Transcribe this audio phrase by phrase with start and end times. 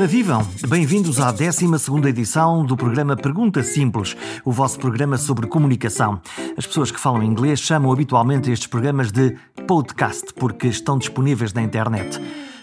[0.00, 0.42] Ora, vivam!
[0.66, 1.66] Bem-vindos à 12
[2.08, 6.22] edição do programa Pergunta Simples, o vosso programa sobre comunicação.
[6.56, 9.36] As pessoas que falam inglês chamam habitualmente estes programas de
[9.66, 12.18] podcast, porque estão disponíveis na internet.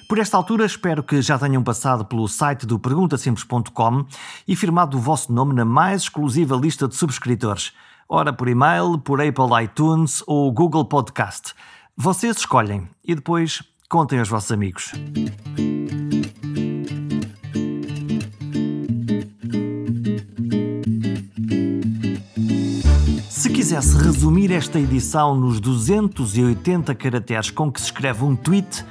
[0.10, 4.06] Por esta altura, espero que já tenham passado pelo site do perguntasimples.com
[4.48, 7.72] e firmado o vosso nome na mais exclusiva lista de subscritores.
[8.10, 11.54] Ora, por e-mail, por Apple iTunes ou Google Podcast.
[11.96, 14.92] Vocês escolhem e depois contem aos vossos amigos.
[23.68, 28.86] Quisesse resumir esta edição nos 280 caracteres com que se escreve um tweet,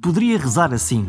[0.00, 1.08] poderia rezar assim: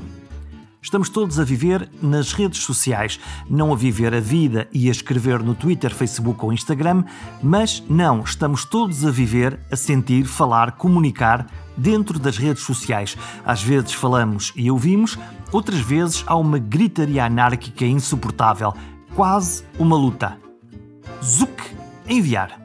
[0.81, 5.44] Estamos todos a viver nas redes sociais, não a viver a vida e a escrever
[5.44, 7.03] no Twitter, Facebook ou Instagram,
[7.44, 11.45] mas não, estamos todos a viver, a sentir, falar, comunicar
[11.78, 13.16] dentro das redes sociais.
[13.45, 15.16] Às vezes falamos e ouvimos,
[15.52, 18.73] outras vezes há uma gritaria anárquica insuportável,
[19.13, 20.39] quase uma luta.
[21.23, 21.61] Zuc!
[22.09, 22.61] Enviar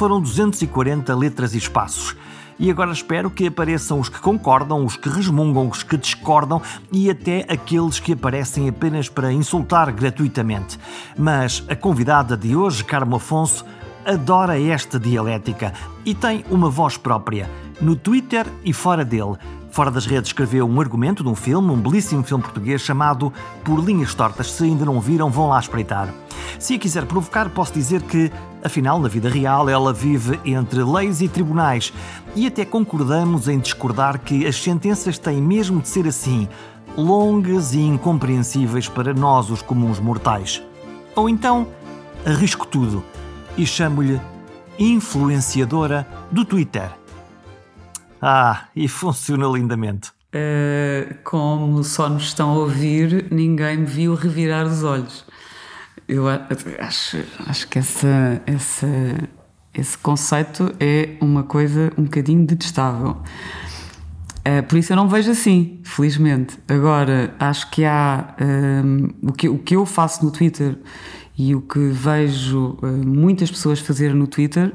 [0.00, 2.16] foram 240 letras e espaços.
[2.58, 7.10] E agora espero que apareçam os que concordam, os que resmungam, os que discordam e
[7.10, 10.78] até aqueles que aparecem apenas para insultar gratuitamente.
[11.18, 13.62] Mas a convidada de hoje, Carmo Afonso,
[14.10, 15.72] adora esta dialética
[16.04, 17.48] e tem uma voz própria,
[17.80, 19.36] no Twitter e fora dele.
[19.70, 23.32] Fora das redes escreveu um argumento de um filme, um belíssimo filme português chamado
[23.64, 24.50] Por Linhas Tortas.
[24.50, 26.12] Se ainda não viram, vão lá espreitar.
[26.58, 28.32] Se a quiser provocar, posso dizer que,
[28.64, 31.92] afinal, na vida real, ela vive entre leis e tribunais
[32.34, 36.48] e até concordamos em discordar que as sentenças têm mesmo de ser assim,
[36.96, 40.60] longas e incompreensíveis para nós, os comuns mortais.
[41.14, 41.68] Ou então,
[42.26, 43.04] arrisco tudo
[43.60, 44.18] e chamo-lhe
[44.78, 46.90] influenciadora do Twitter.
[48.22, 50.12] Ah, e funciona lindamente.
[50.34, 55.26] Uh, como só nos estão a ouvir, ninguém me viu revirar os olhos.
[56.08, 58.88] Eu acho, acho que essa, essa,
[59.74, 63.18] esse conceito é uma coisa um bocadinho detestável.
[64.38, 66.58] Uh, por isso eu não vejo assim, felizmente.
[66.66, 70.78] Agora, acho que há um, o, que, o que eu faço no Twitter
[71.40, 74.72] e o que vejo uh, muitas pessoas fazer no Twitter,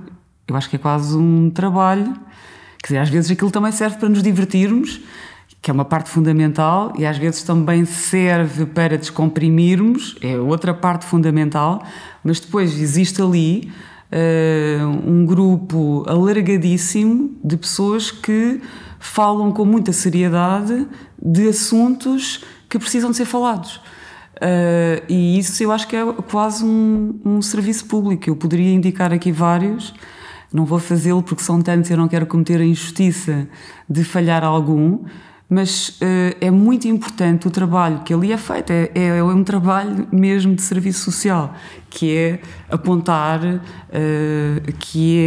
[0.48, 2.14] eu acho que é quase um trabalho.
[2.82, 5.02] Quer dizer, às vezes aquilo também serve para nos divertirmos
[5.66, 11.08] que é uma parte fundamental e às vezes também serve para descomprimirmos, é outra parte
[11.08, 11.84] fundamental,
[12.24, 13.72] mas depois existe ali
[14.12, 18.62] uh, um grupo alargadíssimo de pessoas que
[19.00, 20.86] falam com muita seriedade
[21.20, 23.82] de assuntos que precisam de ser falados.
[24.36, 28.30] Uh, e isso eu acho que é quase um, um serviço público.
[28.30, 29.94] Eu poderia indicar aqui vários,
[30.52, 33.48] não vou fazê-lo porque são tantos, eu não quero cometer a injustiça
[33.90, 35.00] de falhar algum,
[35.50, 39.44] mas uh, é muito importante o trabalho que ali é feito, é, é, é, um
[39.44, 41.54] trabalho mesmo de serviço social,
[41.90, 42.40] que é
[42.70, 43.62] apontar, uh,
[44.80, 45.20] que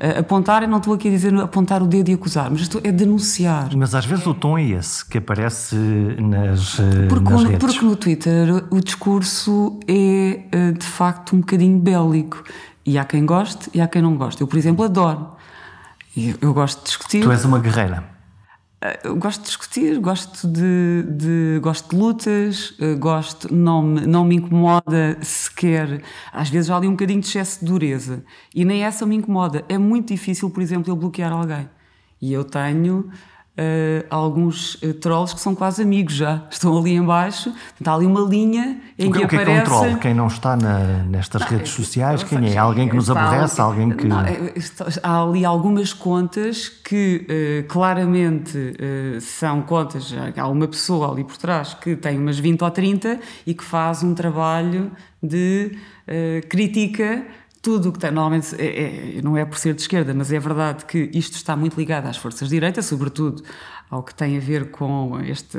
[0.00, 2.62] é uh, apontar, eu não estou aqui a dizer apontar o dedo e acusar, mas
[2.62, 3.68] estou, é denunciar.
[3.76, 7.58] Mas às vezes o tom é esse que aparece nas, porque, nas redes.
[7.58, 12.42] Porque no Twitter o discurso é de facto um bocadinho bélico,
[12.84, 14.40] e há quem goste e há quem não goste.
[14.40, 15.28] Eu, por exemplo, adoro.
[16.16, 17.22] Eu, eu gosto de discutir.
[17.22, 18.11] Tu és uma guerreira.
[18.82, 24.06] Eh, eu gosto de discutir, gosto de, de, gosto de lutas, eh, gosto, não me,
[24.06, 26.02] não me incomoda sequer.
[26.32, 28.24] Às vezes há ali um bocadinho de excesso de dureza.
[28.52, 29.64] E nem essa me incomoda.
[29.68, 31.70] É muito difícil, por exemplo, eu bloquear alguém.
[32.20, 33.08] E eu tenho
[33.58, 36.42] uh, alguns uh, trolls que são quase amigos já.
[36.50, 39.40] Estão ali embaixo, está ali uma linha em o que, que, o que aparece...
[39.40, 39.98] é que é um troll?
[39.98, 42.56] Quem não está na, nestas não, redes sociais, quem é?
[42.56, 43.60] Alguém que nos aborrece?
[43.60, 44.06] Alguém que...
[44.06, 44.54] Não, é,
[45.02, 47.26] há ali algumas contas que
[47.64, 48.52] uh, claramente
[49.20, 53.54] são contas, há uma pessoa ali por trás que tem umas 20 ou 30 e
[53.54, 54.90] que faz um trabalho
[55.22, 55.76] de
[56.48, 57.24] crítica
[57.62, 60.38] tudo o que tem, normalmente é, é, não é por ser de esquerda, mas é
[60.40, 63.44] verdade que isto está muito ligado às forças de direita, sobretudo
[63.88, 65.58] ao que tem a ver com este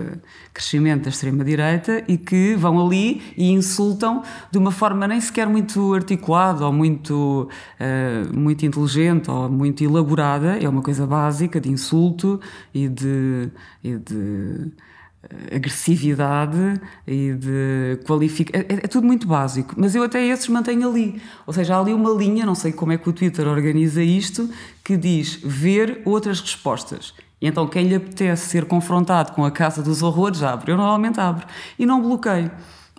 [0.54, 4.22] crescimento da extrema-direita e que vão ali e insultam
[4.52, 7.48] de uma forma nem sequer muito articulada ou muito,
[7.80, 12.42] uh, muito inteligente ou muito elaborada, é uma coisa básica de insulto
[12.74, 13.50] e de.
[13.84, 14.72] E de
[15.54, 18.66] agressividade e de qualificação.
[18.70, 21.22] É, é, tudo muito básico, mas eu até esses mantenho ali.
[21.46, 24.50] Ou seja, há ali uma linha, não sei como é que o Twitter organiza isto,
[24.84, 27.14] que diz ver outras respostas.
[27.42, 30.72] E então quem lhe apetece ser confrontado com a casa dos horrores, abre.
[30.72, 31.46] Eu normalmente abro.
[31.78, 32.52] E não bloqueio.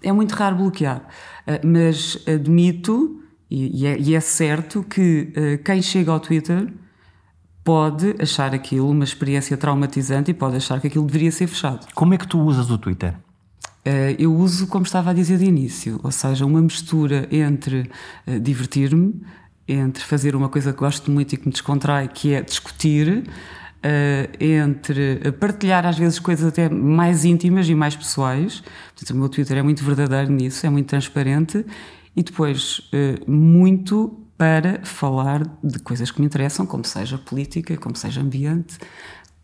[0.02, 1.02] É muito raro bloquear.
[1.46, 6.70] Eh, mas admito, e é, e é certo, que eh, quem chega ao Twitter
[7.64, 11.86] pode achar aquilo uma experiência traumatizante e pode achar que aquilo deveria ser fechado.
[11.94, 13.14] Como é que tu usas o Twitter?
[13.86, 17.90] Uh, eu uso, como estava a dizer de início, ou seja, uma mistura entre
[18.26, 19.14] uh, divertir-me,
[19.66, 24.42] entre fazer uma coisa que gosto muito e que me descontrai, que é discutir, uh,
[24.42, 28.62] entre partilhar às vezes coisas até mais íntimas e mais pessoais.
[28.94, 31.64] Portanto, o meu Twitter é muito verdadeiro nisso, é muito transparente
[32.16, 32.80] e depois
[33.26, 38.78] muito para falar de coisas que me interessam, como seja política, como seja ambiente,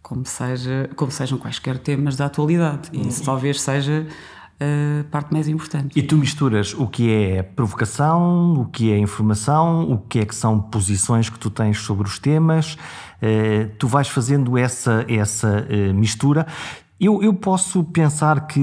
[0.03, 2.91] como, seja, como sejam quaisquer temas da atualidade.
[2.93, 4.07] E isso talvez seja
[4.61, 5.99] a parte mais importante.
[5.99, 10.35] E tu misturas o que é provocação, o que é informação, o que é que
[10.35, 15.95] são posições que tu tens sobre os temas, uh, tu vais fazendo essa, essa uh,
[15.95, 16.47] mistura.
[17.01, 18.61] Eu, eu, posso pensar que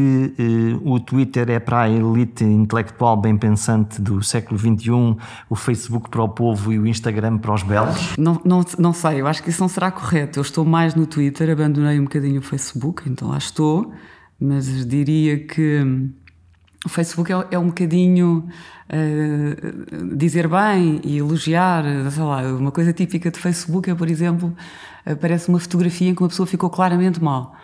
[0.77, 5.17] uh, o Twitter é para a elite intelectual bem pensante do século XXI,
[5.49, 8.15] o Facebook para o povo e o Instagram para os belos?
[8.15, 10.37] Não, não, não sei, eu acho que isso não será correto.
[10.37, 13.91] Eu estou mais no Twitter, abandonei um bocadinho o Facebook, então lá estou,
[14.39, 16.11] mas diria que hum,
[16.85, 18.47] o Facebook é, é um bocadinho
[18.87, 24.55] uh, dizer bem e elogiar, sei lá, uma coisa típica do Facebook é, por exemplo,
[25.03, 27.55] aparece uma fotografia em que uma pessoa ficou claramente mal.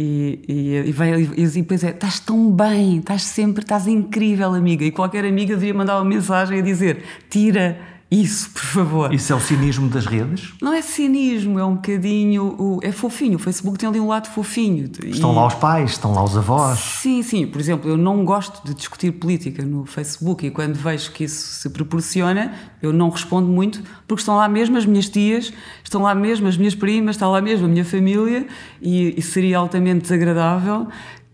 [0.00, 0.92] E, e,
[1.36, 4.84] e, e, depois é, estás tão bem, estás sempre, estás incrível, amiga.
[4.84, 7.76] E qualquer amiga devia mandar uma mensagem a dizer: tira
[8.10, 9.12] isso, por favor.
[9.12, 10.54] Isso é o cinismo das redes?
[10.62, 12.80] Não é cinismo, é um bocadinho.
[12.82, 13.36] É fofinho.
[13.36, 14.90] O Facebook tem ali um lado fofinho.
[15.04, 15.34] Estão e...
[15.34, 16.78] lá os pais, estão lá os avós.
[16.78, 17.46] Sim, sim.
[17.46, 21.60] Por exemplo, eu não gosto de discutir política no Facebook e quando vejo que isso
[21.60, 25.52] se proporciona, eu não respondo muito porque estão lá mesmo as minhas tias,
[25.84, 28.46] estão lá mesmo as minhas primas, está lá mesmo a minha família
[28.80, 30.88] e, e seria altamente desagradável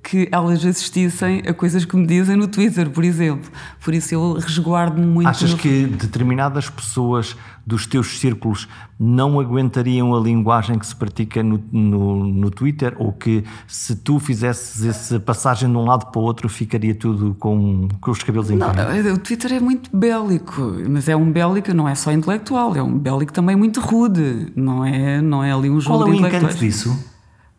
[0.05, 3.51] que elas assistissem a coisas que me dizem no Twitter, por exemplo.
[3.83, 5.29] Por isso eu resguardo-me muito.
[5.29, 5.57] Achas no...
[5.57, 7.35] que determinadas pessoas
[7.67, 8.69] dos teus círculos
[9.01, 12.95] não aguentariam a linguagem que se pratica no, no, no Twitter?
[12.99, 17.35] Ou que se tu fizesses essa passagem de um lado para o outro ficaria tudo
[17.39, 18.69] com, com os cabelos em Não,
[19.15, 22.99] o Twitter é muito bélico, mas é um bélico, não é só intelectual, é um
[22.99, 26.55] bélico também muito rude, não é, não é ali um jogo Qual é o encanto
[26.57, 27.14] disso?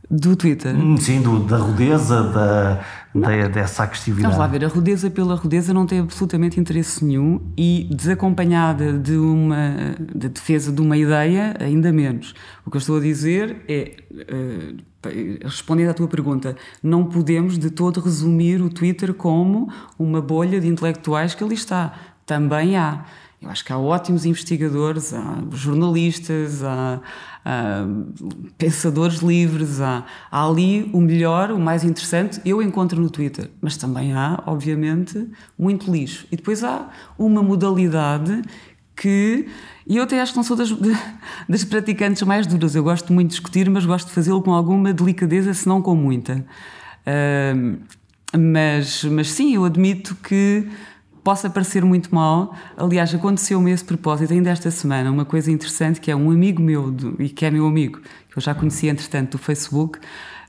[0.10, 0.76] Do Twitter?
[0.76, 4.24] Hum, sim, do, da rudeza, da, da, dessa agressividade.
[4.24, 9.18] Vamos lá ver, a rudeza pela rudeza não tem absolutamente interesse nenhum e desacompanhada de
[9.18, 12.34] uma de defesa de uma ideia, ainda menos.
[12.66, 14.78] O que eu estou a dizer é, uh,
[15.44, 20.68] respondendo à tua pergunta, não podemos de todo resumir o Twitter como uma bolha de
[20.68, 21.94] intelectuais que ali está.
[22.26, 23.06] Também há.
[23.42, 27.00] Eu acho que há ótimos investigadores, há jornalistas, há,
[27.46, 27.86] há
[28.58, 33.78] pensadores livres, há, há, ali o melhor, o mais interessante, eu encontro no Twitter, mas
[33.78, 36.26] também há, obviamente, muito lixo.
[36.32, 38.42] E depois há uma modalidade
[38.96, 39.48] que.
[39.86, 40.70] E eu até acho que não sou das,
[41.48, 42.76] das praticantes mais duras.
[42.76, 45.96] Eu gosto muito de discutir, mas gosto de fazê-lo com alguma delicadeza, se não com
[45.96, 46.44] muita.
[47.06, 47.78] Uh,
[48.36, 50.68] mas, mas sim, eu admito que
[51.26, 52.56] possa parecer muito mal.
[52.78, 56.92] Aliás, aconteceu-me esse propósito ainda esta semana, uma coisa interessante que é um amigo meu,
[56.92, 58.00] do, e que é meu amigo,
[58.30, 59.98] que eu já conheci entretanto do Facebook,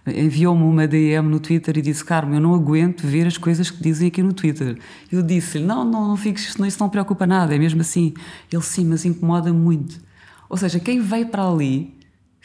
[0.07, 3.83] enviou-me uma DM no Twitter e disse: Carmo, eu não aguento ver as coisas que
[3.83, 4.79] dizem aqui no Twitter.
[5.11, 8.13] Eu disse-lhe: Não, não, não fiques, isso não preocupa nada, é mesmo assim.
[8.53, 9.99] Ele sim, mas incomoda muito.
[10.47, 11.96] Ou seja, quem veio para ali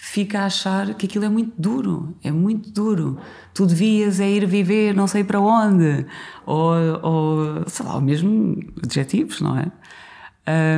[0.04, 3.20] fica a achar que aquilo é muito duro, é muito duro.
[3.54, 6.08] Tu devias é ir viver não sei para onde,
[6.44, 9.72] ou, ou sei lá, mesmo adjetivos, não é?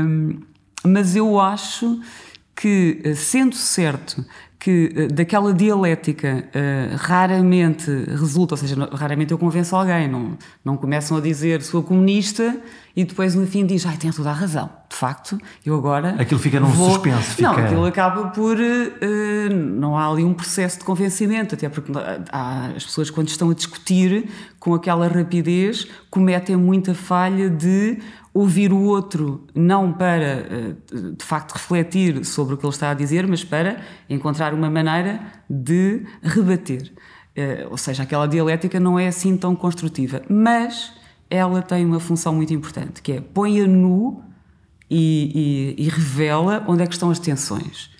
[0.04, 0.42] Um,
[0.84, 2.02] mas eu acho
[2.54, 4.26] que, sendo certo
[4.64, 10.78] que eh, daquela dialética uh, raramente resulta, ou seja, raramente eu convenço alguém, não, não
[10.78, 12.58] começam a dizer sou comunista
[12.96, 14.70] e depois no fim diz, ai, tem toda a razão.
[14.90, 16.16] De facto, eu agora.
[16.18, 16.92] Aquilo fica num vou...
[16.92, 17.32] suspense.
[17.32, 17.42] Fica...
[17.42, 18.56] Não, aquilo acaba por.
[18.56, 21.92] Uh, não há ali um processo de convencimento, até porque
[22.32, 24.30] há, as pessoas, quando estão a discutir
[24.62, 28.00] com aquela rapidez, cometem muita falha de
[28.34, 30.76] ouvir o outro não para, eh,
[31.16, 35.22] de facto, refletir sobre o que ele está a dizer, mas para encontrar uma maneira
[35.50, 36.92] de rebater.
[37.36, 40.94] Eh, ou seja, aquela dialética não é assim tão construtiva, mas
[41.30, 44.24] ela tem uma função muito importante, que é põe a nu
[44.90, 47.93] e, e, e revela onde é que estão as tensões.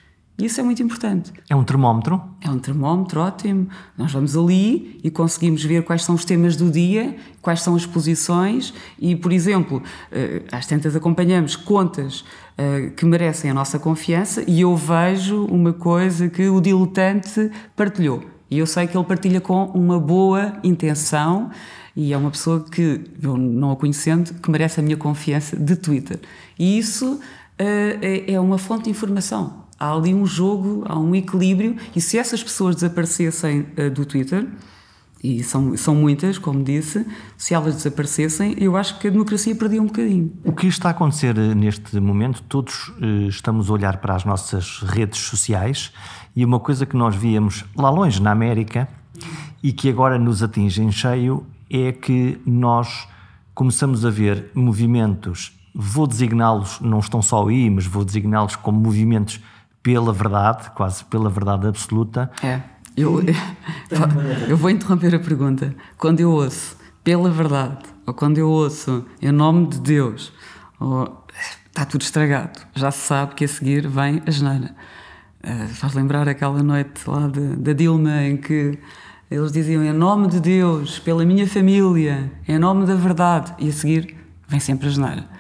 [0.44, 1.32] Isso é muito importante.
[1.50, 2.22] É um termómetro?
[2.42, 3.70] É um termómetro, ótimo.
[3.98, 7.86] Nós vamos ali e conseguimos ver quais são os temas do dia, quais são as
[7.86, 9.82] posições e, por exemplo,
[10.12, 12.26] eh, às tantas acompanhamos contas
[12.58, 18.22] eh, que merecem a nossa confiança e eu vejo uma coisa que o diletante partilhou.
[18.52, 21.52] E eu sei que ele partilha com uma boa intenção
[21.96, 25.78] e é uma pessoa que, eu não a conhecendo, que merece a minha confiança de
[25.78, 26.20] Twitter.
[26.60, 27.22] E isso
[27.58, 32.18] é, é uma fonte de informação há ali um jogo, há um equilíbrio, e se
[32.18, 34.48] essas pessoas desaparecessem uh, do Twitter,
[35.22, 37.06] e são, são muitas, como disse,
[37.38, 40.32] se elas desaparecessem, eu acho que a democracia perdia um bocadinho.
[40.44, 44.26] O que está a acontecer eh, neste momento, todos eh, estamos a olhar para as
[44.26, 45.94] nossas redes sociais
[46.36, 48.90] e uma coisa que nós víamos lá longe na América
[49.62, 53.08] e que agora nos atinge em cheio é que nós
[53.54, 59.40] começamos a ver movimentos, vou designá-los, não estão só aí, mas vou designá-los como movimentos
[59.84, 62.32] pela verdade, quase pela verdade absoluta.
[62.42, 63.22] É eu,
[64.48, 65.76] eu vou interromper a pergunta.
[65.98, 70.32] Quando eu ouço pela verdade, ou quando eu ouço em nome de Deus,
[70.80, 71.26] ou
[71.68, 74.76] está tudo estragado, já se sabe que a seguir vem a geneira.
[75.44, 78.80] Uh, faz lembrar aquela noite lá da Dilma em que
[79.30, 83.74] eles diziam em nome de Deus, pela minha família, em nome da verdade, e a
[83.74, 84.16] seguir
[84.48, 85.33] vem sempre a geneira.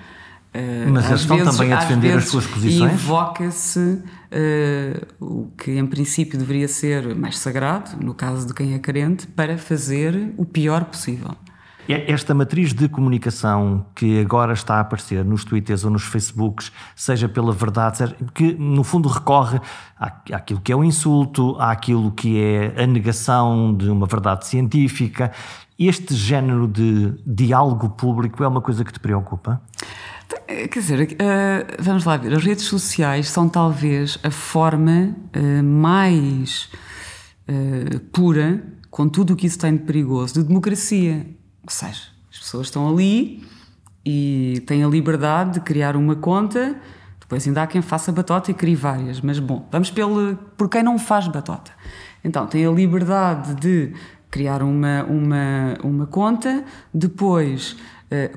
[0.53, 2.93] Uh, Mas eles estão vezes, também a defender as suas posições?
[2.93, 8.79] Invoca-se uh, o que em princípio deveria ser mais sagrado, no caso de quem é
[8.79, 11.31] carente, para fazer o pior possível.
[11.85, 17.27] Esta matriz de comunicação que agora está a aparecer nos Twitters ou nos Facebooks, seja
[17.27, 19.59] pela verdade, seja, que no fundo recorre
[20.31, 25.33] àquilo que é o insulto, àquilo que é a negação de uma verdade científica,
[25.77, 29.61] este género de diálogo público é uma coisa que te preocupa?
[30.47, 36.69] Quer dizer, eh, vamos lá ver, as redes sociais são talvez a forma eh, mais
[37.47, 41.25] eh, pura, com tudo o que isso tem de perigoso, de democracia.
[41.63, 43.43] Ou seja, as pessoas estão ali
[44.05, 46.75] e têm a liberdade de criar uma conta,
[47.19, 50.83] depois ainda há quem faça batota e crie várias, mas bom, vamos pelo, por quem
[50.83, 51.71] não faz batota.
[52.23, 53.93] Então, tem a liberdade de
[54.29, 56.63] criar uma, uma, uma conta,
[56.93, 57.75] depois,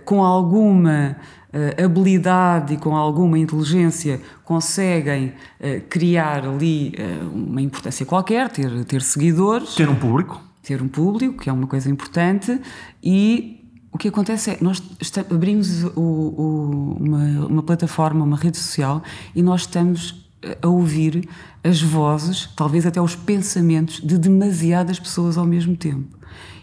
[0.05, 1.17] com alguma
[1.53, 6.95] uh, habilidade e com alguma inteligência conseguem uh, criar ali
[7.33, 9.75] uma importância qualquer, ter, ter seguidores.
[9.75, 10.41] Ter um público.
[10.63, 12.61] Ter um público, que é uma coisa importante,
[13.03, 14.83] e o que acontece é nós
[15.31, 19.03] abrimos o, o, uma, uma plataforma, uma rede social,
[19.35, 20.27] e nós estamos
[20.61, 21.29] a ouvir
[21.65, 26.16] as vozes, talvez até os pensamentos de demasiadas pessoas ao mesmo tempo.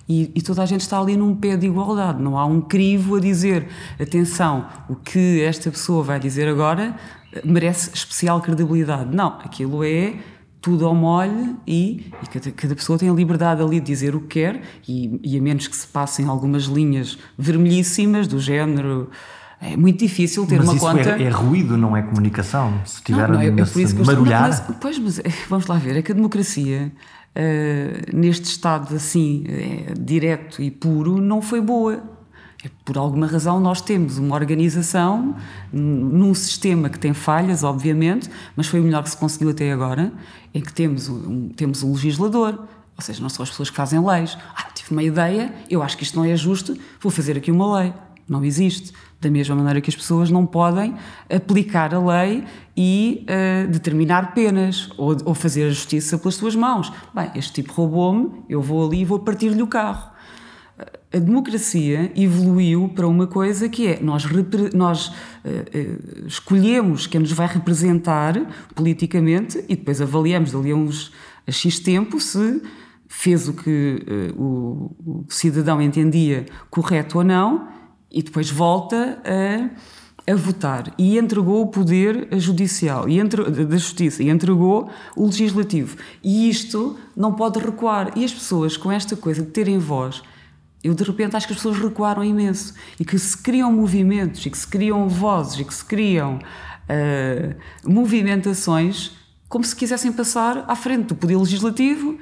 [0.07, 3.15] E, e, toda a gente está ali num pé de igualdade, não há um crivo
[3.15, 3.67] a dizer
[3.97, 6.95] atenção, o que esta pessoa vai dizer agora
[7.43, 9.15] merece especial credibilidade.
[9.15, 10.15] Não, aquilo é
[10.61, 14.21] tudo ao molho e, e cada, cada, pessoa tem a liberdade ali de dizer o
[14.21, 19.09] que quer e, e a menos que se passem algumas linhas vermelhíssimas do género
[19.59, 21.09] é muito difícil ter mas uma isso conta.
[21.11, 22.81] É, é ruído, não é comunicação.
[22.85, 24.41] Se tiver não, não, é, é por isso que marulhar.
[24.41, 26.91] Mas, pois, mas vamos lá ver, é que a democracia
[27.35, 32.03] uh, neste estado assim, uh, direto e puro, não foi boa.
[32.63, 35.35] É, por alguma razão, nós temos uma organização
[35.71, 40.13] num sistema que tem falhas, obviamente, mas foi o melhor que se conseguiu até agora,
[40.53, 42.57] em que temos um, temos um legislador,
[42.95, 44.37] ou seja, não são as pessoas que fazem leis.
[44.55, 47.79] Ah, tive uma ideia, eu acho que isto não é justo, vou fazer aqui uma
[47.79, 47.93] lei.
[48.27, 48.93] Não existe.
[49.23, 50.95] Da mesma maneira que as pessoas não podem
[51.33, 52.43] aplicar a lei
[52.75, 56.91] e uh, determinar penas ou, ou, fazer a justiça pelas suas mãos.
[57.15, 60.11] Bem, este tipo roubou-me, eu vou ali e vou partir-lhe o carro.
[61.13, 64.25] A democracia evoluiu para uma coisa que é nós,
[64.73, 68.35] nós uh, uh, escolhemos quem nos vai representar
[68.75, 71.13] politicamente e depois avaliamos dali a uns
[71.47, 72.61] a X tempo se
[73.07, 74.03] fez o que
[74.35, 77.67] o, o cidadão entendia correto ou não
[78.13, 84.21] e depois volta a, a votar e entregou o poder judicial e entre, da justiça
[84.21, 85.97] e entregou o legislativo.
[86.23, 88.11] E isto não pode recuar.
[88.15, 90.21] E as pessoas, com esta coisa de terem voz,
[90.83, 94.49] eu de repente acho que as pessoas recuaram imenso e que se criam movimentos e
[94.49, 99.11] que se criam vozes e que se criam uh, movimentações
[99.49, 102.17] como se quisessem passar à frente do poder legislativo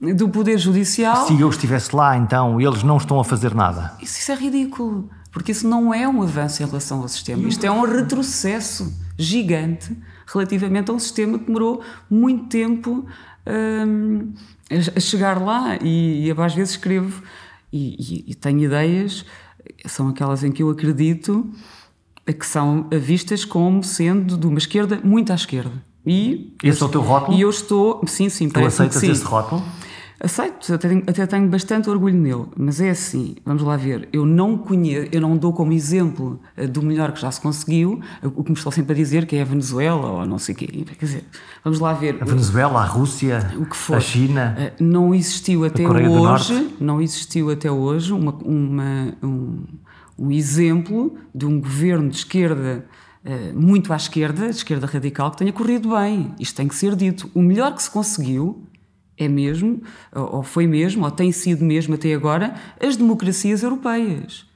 [0.00, 1.26] do Poder Judicial.
[1.26, 3.96] Se eu estivesse lá, então, eles não estão a fazer nada.
[4.02, 7.64] Isso, isso é ridículo porque isso não é um avanço em relação ao sistema, isto
[7.64, 9.94] é um retrocesso gigante
[10.26, 13.04] relativamente a um sistema que demorou muito tempo
[13.86, 14.32] hum,
[14.96, 17.20] a chegar lá e, e às vezes escrevo
[17.72, 19.26] e, e, e, tenho ideias,
[19.86, 21.50] são aquelas em que eu acredito
[22.24, 25.82] que são vistas como sendo de uma esquerda muito à esquerda.
[26.06, 27.36] E esse é o teu rótulo?
[27.36, 28.48] E eu estou, sim, sim.
[28.48, 29.10] Tu aceitas sim.
[29.10, 29.62] esse rótulo?
[30.20, 34.24] Aceito, até tenho, até tenho bastante orgulho nele, mas é assim, vamos lá ver, eu
[34.24, 38.44] não conheço, eu não dou como exemplo eh, do melhor que já se conseguiu, o
[38.44, 40.66] que me estou sempre a dizer que é a Venezuela ou não sei o quê,
[40.66, 41.24] quer dizer,
[41.64, 42.16] vamos lá ver.
[42.20, 44.54] A Venezuela, a Rússia, o que for, a China.
[44.56, 49.64] Eh, não existiu até hoje, não existiu até hoje uma, uma um,
[50.16, 52.86] um exemplo de um governo de esquerda
[53.24, 56.34] eh, muito à esquerda, de esquerda radical, que tenha corrido bem.
[56.38, 57.28] Isto tem que ser dito.
[57.34, 58.62] O melhor que se conseguiu
[59.16, 64.46] é mesmo, ou foi mesmo, ou tem sido mesmo até agora, as democracias europeias.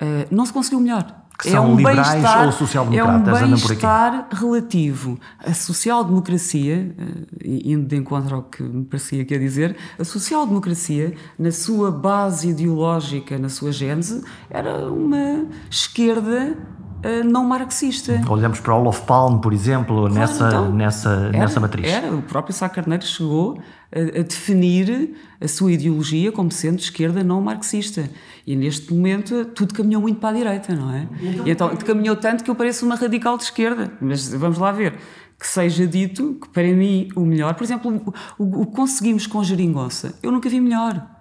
[0.00, 1.14] Uh, não se conseguiu melhor.
[1.38, 5.20] Que são é um liberais ou social-democratas, é um bem-estar relativo.
[5.38, 11.14] A social-democracia, uh, indo de encontro ao que me parecia que ia dizer, a social-democracia,
[11.38, 16.56] na sua base ideológica, na sua gênese, era uma esquerda
[17.04, 18.20] uh, não marxista.
[18.28, 21.86] Olhamos para Olof Palme, por exemplo, claro, nessa, então, nessa, era, nessa matriz.
[21.86, 23.60] Era, o próprio Sá Carneiro chegou
[23.92, 28.08] a, a, definir a sua ideologia como sendo de esquerda não marxista.
[28.46, 31.08] E neste momento tudo caminhou muito para a direita, não é?
[31.20, 33.92] Então, e então caminhou tanto que eu pareço uma radical de esquerda.
[34.00, 34.94] Mas vamos lá ver.
[35.38, 40.14] Que seja dito que para mim o melhor, por exemplo, o, o conseguimos com geringonça,
[40.20, 41.17] eu nunca vi melhor.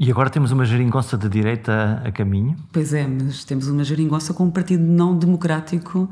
[0.00, 2.56] E agora temos uma geringonça de direita a caminho?
[2.72, 6.08] Pois é, mas temos uma geringonça com um partido não democrático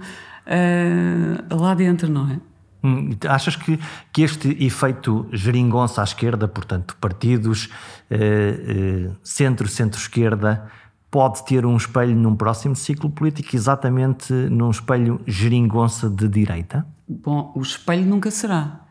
[0.46, 2.40] uh, lá dentro, não é?
[2.82, 3.78] Hum, achas que,
[4.12, 7.66] que este efeito geringonça à esquerda, portanto, partidos
[8.10, 10.66] uh, uh, centro, centro-esquerda,
[11.10, 16.86] pode ter um espelho num próximo ciclo político, exatamente num espelho geringonça de direita?
[17.08, 18.82] Bom, o espelho nunca será,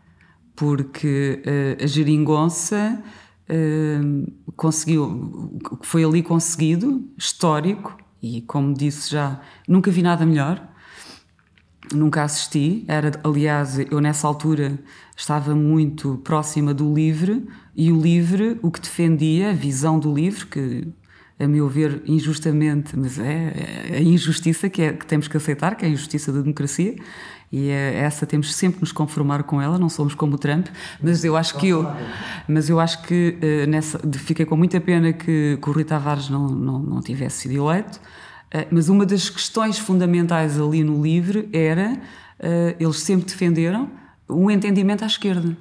[0.56, 1.42] porque
[1.82, 3.02] a geringonça
[4.56, 10.62] conseguiu, o que foi ali conseguido, histórico, e como disse já, nunca vi nada melhor,
[11.94, 12.84] nunca assisti.
[12.88, 14.80] Era, aliás, eu nessa altura
[15.16, 20.46] estava muito próxima do livre, e o livre, o que defendia, a visão do livre,
[20.46, 20.88] que
[21.40, 23.54] a meu ver, injustamente, mas é,
[23.92, 26.96] é a injustiça que, é, que temos que aceitar, que é a injustiça da democracia,
[27.52, 30.68] e é, essa temos sempre que nos conformar com ela, não somos como o Trump,
[31.02, 31.86] mas eu acho que eu,
[32.48, 36.30] mas eu acho que uh, nessa, fiquei com muita pena que, que o Rui Tavares
[36.30, 41.50] não, não, não tivesse sido eleito, uh, mas uma das questões fundamentais ali no LIVRE
[41.52, 43.90] era, uh, eles sempre defenderam
[44.30, 45.58] um entendimento à esquerda.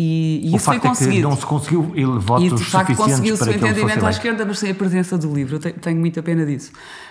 [0.00, 1.12] E, e isso foi conseguido.
[1.12, 4.46] É que não se conseguiu ele, votos e, de facto, conseguiu-se o entendimento à esquerda,
[4.46, 5.56] mas sem a presença do livro.
[5.56, 6.70] Eu tenho, tenho muita pena disso.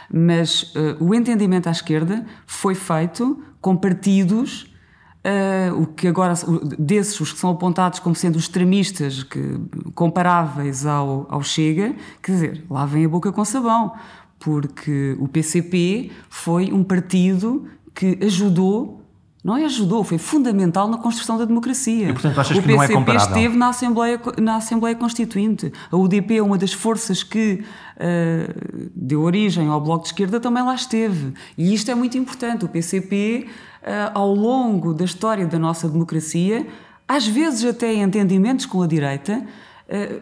[0.10, 4.74] Mas uh, o entendimento à esquerda foi feito com partidos.
[5.18, 6.34] Uh, o que agora
[6.80, 9.60] desses os que são apontados como sendo extremistas que,
[9.94, 13.92] comparáveis ao, ao Chega, quer dizer, lá vem a boca com sabão,
[14.40, 19.02] porque o PCP foi um partido que ajudou
[19.44, 22.10] não é ajudou, foi fundamental na construção da democracia.
[22.10, 25.72] E, portanto, achas o que não é PCP esteve na Assembleia, na Assembleia Constituinte.
[25.92, 27.64] A UDP é uma das forças que
[27.96, 31.34] uh, deu origem ao Bloco de Esquerda, também lá esteve.
[31.58, 32.66] E isto é muito importante.
[32.66, 33.50] O PCP, uh,
[33.84, 36.68] eh, ao longo da história da nossa democracia,
[37.08, 39.46] às vezes até em entendimentos com a direita,
[39.88, 40.22] uh,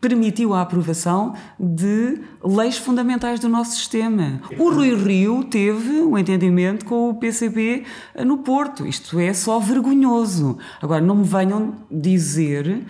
[0.00, 4.40] permitiu a aprovação de leis fundamentais do nosso sistema.
[4.58, 7.84] O Rui Rio teve um entendimento com o PCB
[8.24, 8.86] no Porto.
[8.86, 10.58] Isto é só vergonhoso.
[10.80, 12.84] Agora, não me venham dizer,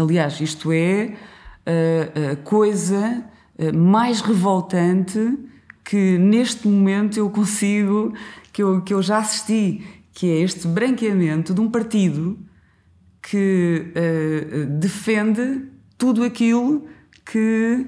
[0.00, 1.14] aliás, isto é
[1.66, 3.24] a, a coisa
[3.74, 5.38] mais revoltante
[5.84, 8.12] que neste momento eu consigo,
[8.52, 12.38] que eu, que eu já assisti, que é este branqueamento de um partido
[13.22, 15.62] que uh, defende
[15.98, 16.88] tudo aquilo
[17.24, 17.86] que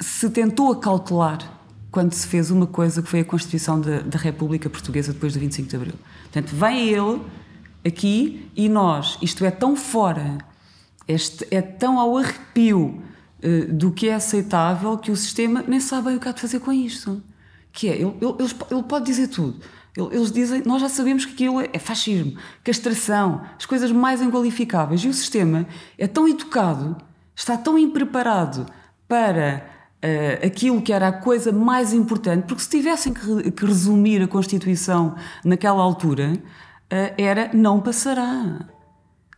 [0.00, 1.54] se tentou acautelar
[1.90, 5.38] quando se fez uma coisa que foi a Constituição da, da República Portuguesa depois do
[5.38, 5.94] 25 de Abril.
[6.24, 7.20] Portanto, vem ele
[7.86, 10.38] aqui e nós, isto é tão fora,
[11.06, 13.00] este, é tão ao arrepio
[13.38, 16.58] uh, do que é aceitável que o sistema nem sabe o que há de fazer
[16.58, 17.22] com isto.
[17.72, 19.60] Que é, ele, ele, ele pode dizer tudo.
[19.96, 25.04] Eles dizem, nós já sabemos que aquilo é fascismo, castração, as coisas mais inqualificáveis.
[25.04, 26.96] E o sistema é tão educado,
[27.34, 28.66] está tão impreparado
[29.06, 29.64] para
[30.02, 34.26] uh, aquilo que era a coisa mais importante, porque se tivessem que, que resumir a
[34.26, 38.73] Constituição naquela altura, uh, era não passará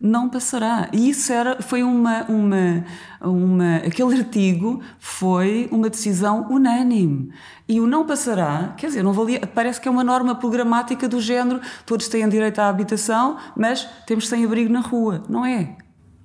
[0.01, 0.89] não passará.
[0.93, 2.85] E isso era, foi uma, uma,
[3.21, 3.77] uma.
[3.77, 7.31] Aquele artigo foi uma decisão unânime.
[7.69, 11.21] E o não passará, quer dizer, não valia, parece que é uma norma programática do
[11.21, 15.23] género: todos têm direito à habitação, mas temos sem abrigo na rua.
[15.29, 15.77] Não é.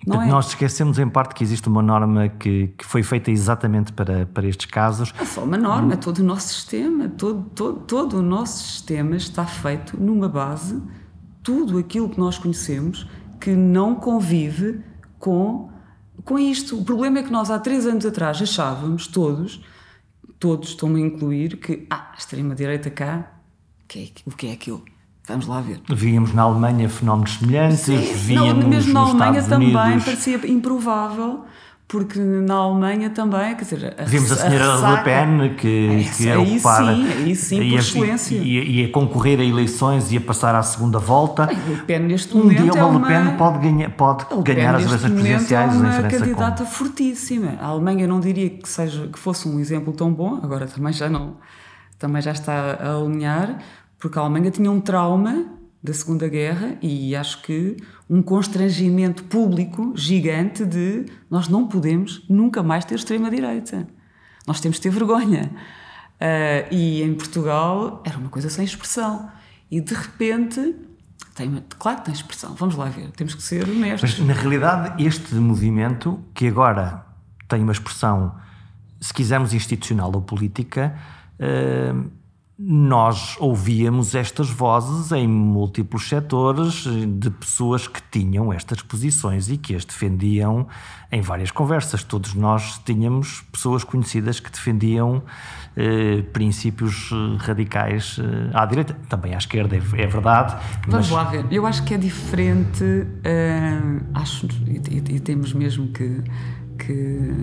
[0.06, 0.26] Não é.
[0.28, 4.48] Nós esquecemos em parte que existe uma norma que, que foi feita exatamente para, para
[4.48, 5.14] estes casos.
[5.20, 9.46] É só uma norma, todo o nosso sistema, todo, todo, todo o nosso sistema está
[9.46, 10.82] feito numa base,
[11.44, 13.08] tudo aquilo que nós conhecemos
[13.42, 14.82] que não convive
[15.18, 15.70] com,
[16.24, 16.78] com isto.
[16.78, 19.62] O problema é que nós há três anos atrás achávamos todos,
[20.40, 23.34] todos estão-me a incluir, que ah, a extrema-direita cá,
[23.88, 24.86] que é, o que é aquilo?
[25.28, 25.82] Vamos lá ver.
[25.90, 30.06] Víamos na Alemanha fenómenos semelhantes, Sim, víamos não, mesmo na Alemanha Estados também Unidos.
[30.06, 31.46] parecia improvável,
[31.92, 36.30] porque na Alemanha também, quer dizer, a Vimos a senhora a Le Pen que, que
[36.30, 38.36] é aí ocupada sim, aí sim, por excelência.
[38.38, 41.50] E, a concorrer a eleições e a passar à segunda volta.
[41.52, 45.12] Le Pen neste um momento dia uma Le Pen pode ganhar, pode ganhar as eleições
[45.12, 47.58] presidenciais é uma candidata fortíssima.
[47.60, 51.10] A Alemanha não diria que seja que fosse um exemplo tão bom, agora também já
[51.10, 51.36] não,
[52.00, 53.58] também já está a alinhar,
[54.00, 55.46] porque a Alemanha tinha um trauma
[55.84, 57.78] da Segunda Guerra e acho que
[58.10, 63.88] um constrangimento público gigante de nós não podemos nunca mais ter extrema-direita.
[64.46, 65.52] Nós temos de ter vergonha.
[66.22, 69.32] Uh, e em Portugal era uma coisa sem expressão.
[69.72, 70.76] E de repente,
[71.34, 74.20] tem, claro que tem expressão, vamos lá ver, temos que ser honestos.
[74.20, 77.04] Mas na realidade, este movimento, que agora
[77.48, 78.36] tem uma expressão,
[79.00, 80.96] se quisermos, institucional ou política,
[81.40, 82.12] uh,
[82.64, 86.86] nós ouvíamos estas vozes em múltiplos setores
[87.18, 90.68] de pessoas que tinham estas posições e que as defendiam
[91.12, 92.04] em várias conversas.
[92.04, 95.24] Todos nós tínhamos pessoas conhecidas que defendiam
[95.76, 100.56] eh, princípios eh, radicais eh, à direita, também à esquerda, é, é verdade.
[100.88, 101.10] Vamos mas...
[101.10, 101.48] lá ver.
[101.50, 106.22] Eu acho que é diferente, uh, acho, e, e, e temos mesmo que
[106.82, 107.34] que,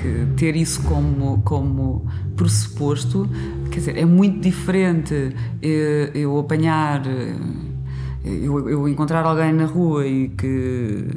[0.00, 3.28] que, ter isso como, como pressuposto,
[3.70, 7.02] quer dizer, é muito diferente eu, eu apanhar,
[8.24, 11.08] eu, eu, encontrar alguém na rua e que,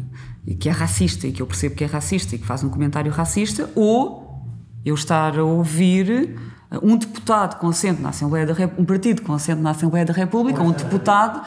[0.45, 2.69] e que é racista e que eu percebo que é racista e que faz um
[2.69, 4.43] comentário racista, ou
[4.85, 6.35] eu estar a ouvir
[6.81, 10.13] um deputado com assento na Assembleia da República, um partido com assento na Assembleia da
[10.13, 11.41] República, um deputado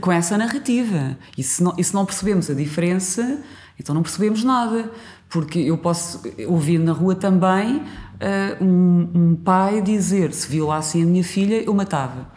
[0.00, 1.16] com essa narrativa.
[1.36, 3.38] E se não, e se não percebemos a diferença,
[3.78, 4.90] então não percebemos nada.
[5.34, 11.06] Porque eu posso ouvir na rua também uh, um, um, pai dizer: se violassem a
[11.06, 12.28] minha filha, eu matava.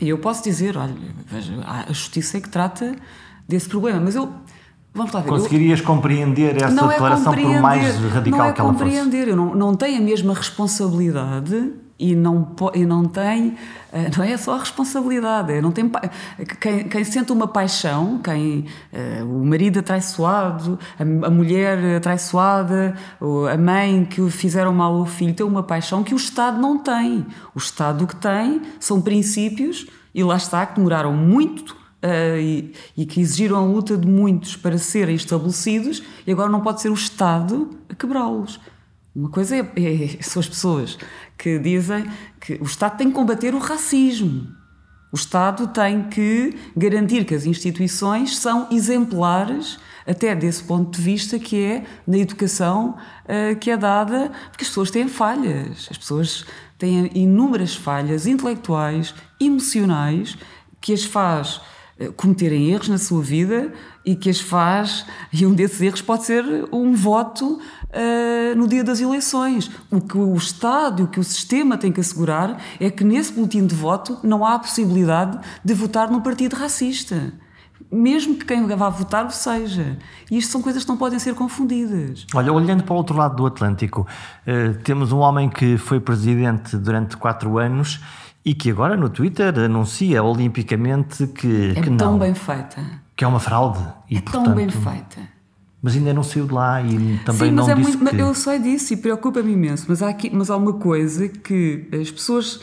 [0.00, 0.94] E eu posso dizer: olha,
[1.26, 2.96] veja, a justiça é que trata
[3.46, 4.00] desse problema.
[4.00, 4.32] Mas eu.
[4.94, 5.28] Vamos lá ver.
[5.28, 8.84] Conseguirias eu, compreender essa é declaração por mais radical não é que ela fosse?
[8.84, 9.28] Não é compreender.
[9.28, 13.56] Eu não, não tenho a mesma responsabilidade e não, e não tem,
[13.92, 15.90] eh, não é só a responsabilidade, é, não tem,
[16.60, 22.94] quem, quem sente uma paixão, quem, uh, o marido atraiçoado, a, a mulher atraiçoada,
[23.52, 27.26] a mãe que fizeram mal ao filho, tem uma paixão que o Estado não tem.
[27.54, 32.74] O Estado o que tem são princípios, e lá está, que demoraram muito Uh, e,
[32.96, 36.90] e, que exigiram a luta de muitos para serem estabelecidos e agora não pode ser
[36.90, 38.60] o Estado a quebrá-los.
[39.14, 40.98] Uma coisa é, é, são as pessoas
[41.36, 42.06] que dizem
[42.40, 44.46] que o Estado tem que combater o racismo.
[45.10, 51.38] O Estado tem que garantir que as instituições são exemplares, até desse ponto de vista,
[51.38, 56.44] que é na educação uh, que é dada, porque as pessoas têm falhas, as pessoas
[56.78, 60.36] têm inúmeras falhas intelectuais, emocionais,
[60.80, 61.60] que as faz
[62.16, 63.72] cometerem erros na sua vida
[64.04, 68.84] e que as faz, e um desses erros pode ser um voto uh, no dia
[68.84, 69.70] das eleições.
[69.90, 73.32] O que o Estado e o que o sistema tem que assegurar é que nesse
[73.32, 77.32] boletim de voto não há a possibilidade de votar num partido racista.
[77.90, 79.98] Mesmo que quem vá votar o seja.
[80.30, 82.26] E isto são coisas que não podem ser confundidas.
[82.34, 84.06] Olha, olhando para o outro lado do Atlântico,
[84.46, 88.00] uh, temos um homem que foi presidente durante quatro anos
[88.48, 91.96] e que agora no Twitter anuncia olimpicamente que, é que não.
[91.96, 92.82] É tão bem feita.
[93.14, 93.86] Que é uma fraude.
[94.08, 95.20] E, é portanto, tão bem feita.
[95.82, 98.22] Mas ainda não saiu de lá e também Sim, não mas é disse muito, que...
[98.22, 102.10] Eu sei disso e preocupa-me imenso, mas há, aqui, mas há uma coisa que as
[102.10, 102.60] pessoas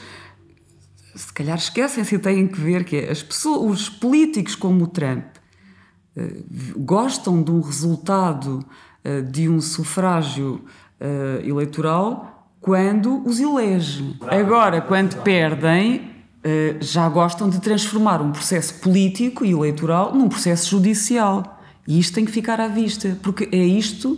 [1.14, 4.88] se calhar esquecem-se e têm que ver, que é as pessoas, os políticos como o
[4.88, 5.24] Trump
[6.18, 8.66] uh, gostam de um resultado
[9.06, 10.66] uh, de um sufrágio
[11.00, 12.35] uh, eleitoral
[12.66, 14.18] quando os elege.
[14.28, 16.10] Agora, quando perdem,
[16.44, 21.62] eh, já gostam de transformar um processo político e eleitoral num processo judicial.
[21.88, 24.18] E isto tem que ficar à vista, porque é isto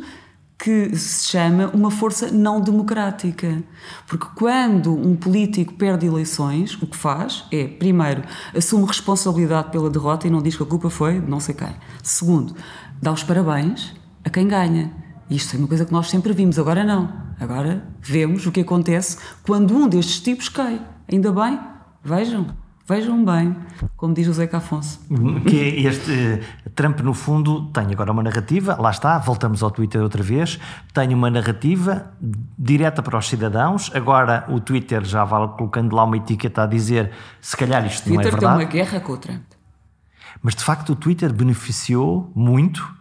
[0.58, 3.62] que se chama uma força não democrática.
[4.08, 8.24] Porque quando um político perde eleições, o que faz é, primeiro,
[8.56, 11.76] assume responsabilidade pela derrota e não diz que a culpa foi de não sei quem.
[12.02, 12.56] Segundo,
[13.02, 15.06] dá os parabéns a quem ganha.
[15.30, 17.12] Isto é uma coisa que nós sempre vimos, agora não.
[17.40, 20.82] Agora vemos o que acontece quando um destes tipos cai.
[21.12, 21.60] Ainda bem,
[22.04, 22.48] vejam,
[22.88, 23.56] vejam bem,
[23.98, 25.02] como diz o Zeca Afonso.
[25.46, 26.42] Que este
[26.74, 30.58] Trump, no fundo, tem agora uma narrativa, lá está, voltamos ao Twitter outra vez,
[30.94, 32.13] tem uma narrativa
[32.58, 33.92] direta para os cidadãos.
[33.94, 37.12] Agora o Twitter já vai colocando lá uma etiqueta a dizer
[37.42, 38.58] se calhar isto Twitter não é verdade.
[38.58, 39.44] tem uma guerra com o Trump.
[40.42, 42.97] Mas de facto o Twitter beneficiou muito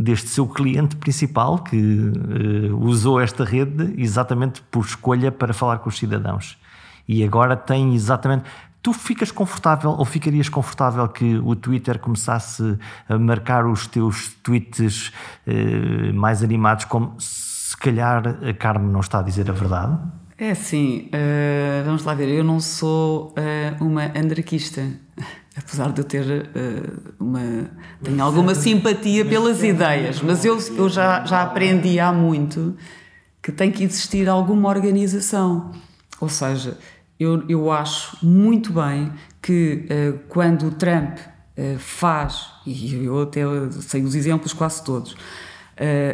[0.00, 5.88] deste seu cliente principal que uh, usou esta rede exatamente por escolha para falar com
[5.88, 6.58] os cidadãos.
[7.06, 8.44] E agora tem exatamente
[8.82, 15.12] Tu ficas confortável ou ficarias confortável que o Twitter começasse a marcar os teus tweets
[15.46, 19.98] eh, mais animados como se calhar a Carmen não está a dizer a verdade?
[20.38, 24.80] É assim, uh, vamos lá ver, eu não sou uh, uma anarquista,
[25.62, 27.70] apesar de eu ter uh, uma.
[28.02, 32.76] tenho alguma simpatia pelas ideias, mas eu, eu já, já aprendi há muito
[33.42, 35.72] que tem que existir alguma organização.
[36.20, 36.76] Ou seja,
[37.18, 39.86] eu, eu acho muito bem que
[40.28, 41.16] quando o Trump
[41.78, 43.40] faz, e eu até
[43.80, 45.16] sei os exemplos quase todos,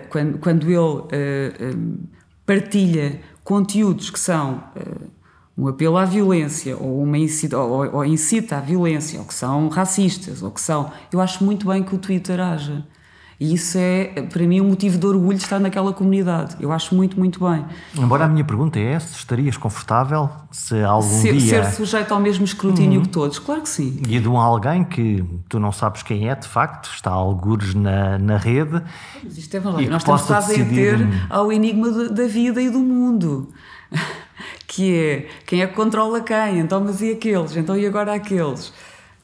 [0.09, 2.07] quando, quando ele
[2.47, 5.11] partilha conteúdos que são uh,
[5.57, 9.69] um apelo à violência ou, uma incita, ou, ou, incita à violência, ou que são
[9.69, 10.91] racistas, ou que são.
[11.11, 12.85] Eu acho muito bem que o Twitter haja.
[13.39, 16.57] E isso é, para mim, um motivo de orgulho de estar naquela comunidade.
[16.59, 17.67] Eu acho muito, muito bem.
[17.95, 21.65] Embora a minha pergunta é se estarias confortável se algum ser, dia...
[21.65, 23.05] Ser sujeito ao mesmo escrutínio uhum.
[23.05, 24.01] que todos, claro que sim.
[24.09, 27.75] E de um alguém que tu não sabes quem é, de facto, está a algures
[27.75, 28.83] na, na rede...
[29.23, 29.87] Mas isto é verdade.
[29.87, 30.95] Nós estamos quase decidir...
[30.95, 33.53] a ter ao enigma da vida e do mundo.
[34.67, 36.59] Que é, quem é que controla quem?
[36.59, 37.57] Então, mas e aqueles?
[37.57, 38.73] Então, e agora aqueles?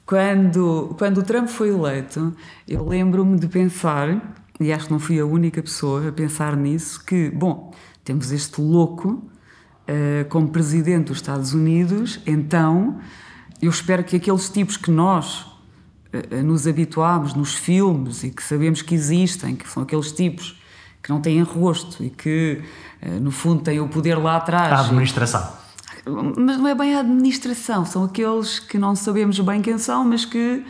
[0.06, 2.34] Quando, quando o Trump foi eleito,
[2.68, 7.04] eu lembro-me de pensar, e acho que não fui a única pessoa a pensar nisso,
[7.04, 7.72] que, bom,
[8.04, 13.00] temos este louco uh, como presidente dos Estados Unidos, então
[13.60, 18.82] eu espero que aqueles tipos que nós uh, nos habituámos nos filmes e que sabemos
[18.82, 20.60] que existem, que são aqueles tipos
[21.02, 22.62] que não têm rosto e que,
[23.20, 24.72] no fundo, têm o poder lá atrás.
[24.72, 25.62] A administração
[26.04, 30.24] mas não é bem a administração, são aqueles que não sabemos bem quem são, mas
[30.24, 30.64] que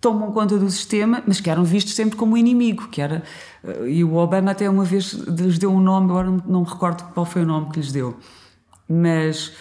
[0.00, 3.24] tomam conta do sistema, mas que eram vistos sempre como inimigo, que era
[3.64, 7.02] eh, e o Obama até uma vez lhes deu um nome, agora não me recordo
[7.12, 8.16] qual foi o nome que lhes deu,
[8.88, 9.52] mas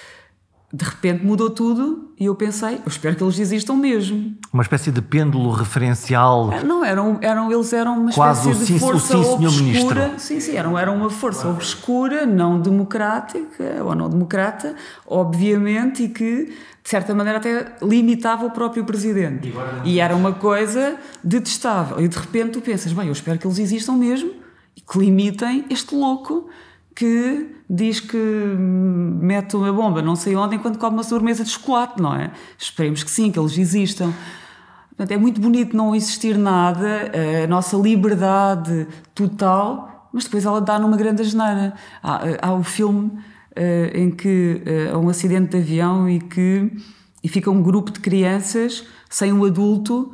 [0.72, 4.36] de repente mudou tudo e eu pensei, eu espero que eles existam mesmo.
[4.52, 6.52] Uma espécie de pêndulo referencial.
[6.52, 9.64] É, não, eram, eram, eles eram uma Quase espécie de força o sim, obscura.
[9.64, 10.20] Ministro.
[10.20, 14.76] Sim, sim, eram, eram uma força obscura, não democrática ou não democrata,
[15.06, 19.54] obviamente, e que de certa maneira até limitava o próprio presidente.
[19.86, 22.02] E era uma coisa detestável.
[22.02, 24.32] E de repente tu pensas, bem, eu espero que eles existam mesmo
[24.76, 26.50] e que limitem este louco
[26.98, 32.02] que diz que mete uma bomba não sei onde enquanto come uma sobremesa de chocolate,
[32.02, 32.32] não é?
[32.58, 34.12] Esperemos que sim, que eles existam.
[34.90, 37.12] Portanto, é muito bonito não existir nada,
[37.44, 41.76] a nossa liberdade total, mas depois ela dá numa grande asneira.
[42.02, 43.22] Há, há o filme uh,
[43.94, 46.72] em que uh, há um acidente de avião e que
[47.24, 50.14] e fica um grupo de crianças sem um adulto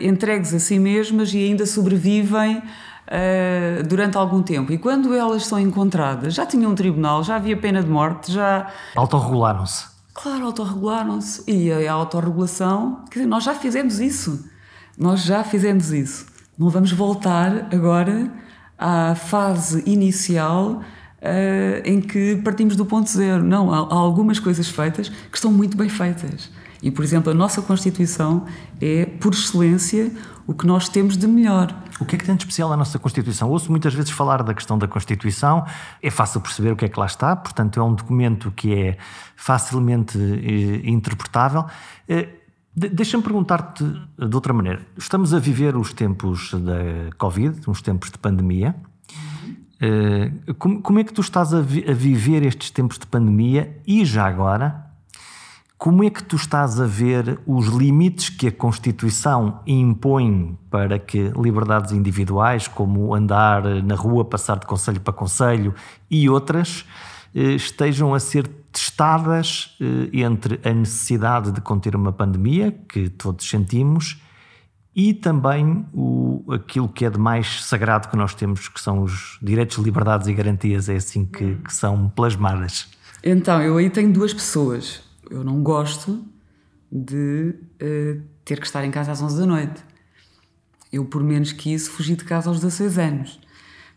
[0.00, 2.62] entregues a si mesmas e ainda sobrevivem
[3.10, 4.72] uh, durante algum tempo.
[4.72, 8.68] E quando elas são encontradas, já tinham um tribunal, já havia pena de morte, já.
[8.94, 9.86] Autorregularam-se.
[10.14, 11.42] Claro, autorregularam-se.
[11.50, 14.48] E a autorregulação, quer dizer, nós já fizemos isso.
[14.96, 16.26] Nós já fizemos isso.
[16.58, 18.30] Não vamos voltar agora
[18.78, 20.82] à fase inicial
[21.20, 23.42] uh, em que partimos do ponto zero.
[23.42, 26.50] Não, há, há algumas coisas feitas que estão muito bem feitas.
[26.82, 28.46] E, por exemplo, a nossa Constituição
[28.80, 30.10] é, por excelência,
[30.46, 31.74] o que nós temos de melhor.
[32.00, 33.50] O que é que tem de especial a nossa Constituição?
[33.50, 35.66] Ouço muitas vezes falar da questão da Constituição,
[36.02, 38.98] é fácil perceber o que é que lá está, portanto, é um documento que é
[39.36, 41.66] facilmente eh, interpretável.
[42.08, 42.28] Eh,
[42.72, 44.80] Deixa-me perguntar-te de outra maneira.
[44.96, 48.76] Estamos a viver os tempos da Covid, uns tempos de pandemia.
[49.80, 54.89] Eh, como, é que tu estás a viver estes tempos de pandemia e já agora
[55.80, 61.32] como é que tu estás a ver os limites que a Constituição impõe para que
[61.34, 65.74] liberdades individuais, como andar na rua, passar de conselho para conselho
[66.10, 66.84] e outras,
[67.34, 73.48] eh, estejam a ser testadas eh, entre a necessidade de conter uma pandemia, que todos
[73.48, 74.20] sentimos,
[74.94, 79.38] e também o, aquilo que é de mais sagrado que nós temos, que são os
[79.40, 82.86] direitos, liberdades e garantias, é assim que, que são plasmadas?
[83.24, 86.24] Então, eu aí tenho duas pessoas eu não gosto
[86.90, 89.84] de uh, ter que estar em casa às 11 da noite.
[90.92, 93.40] Eu, por menos que isso, fugi de casa aos 16 anos.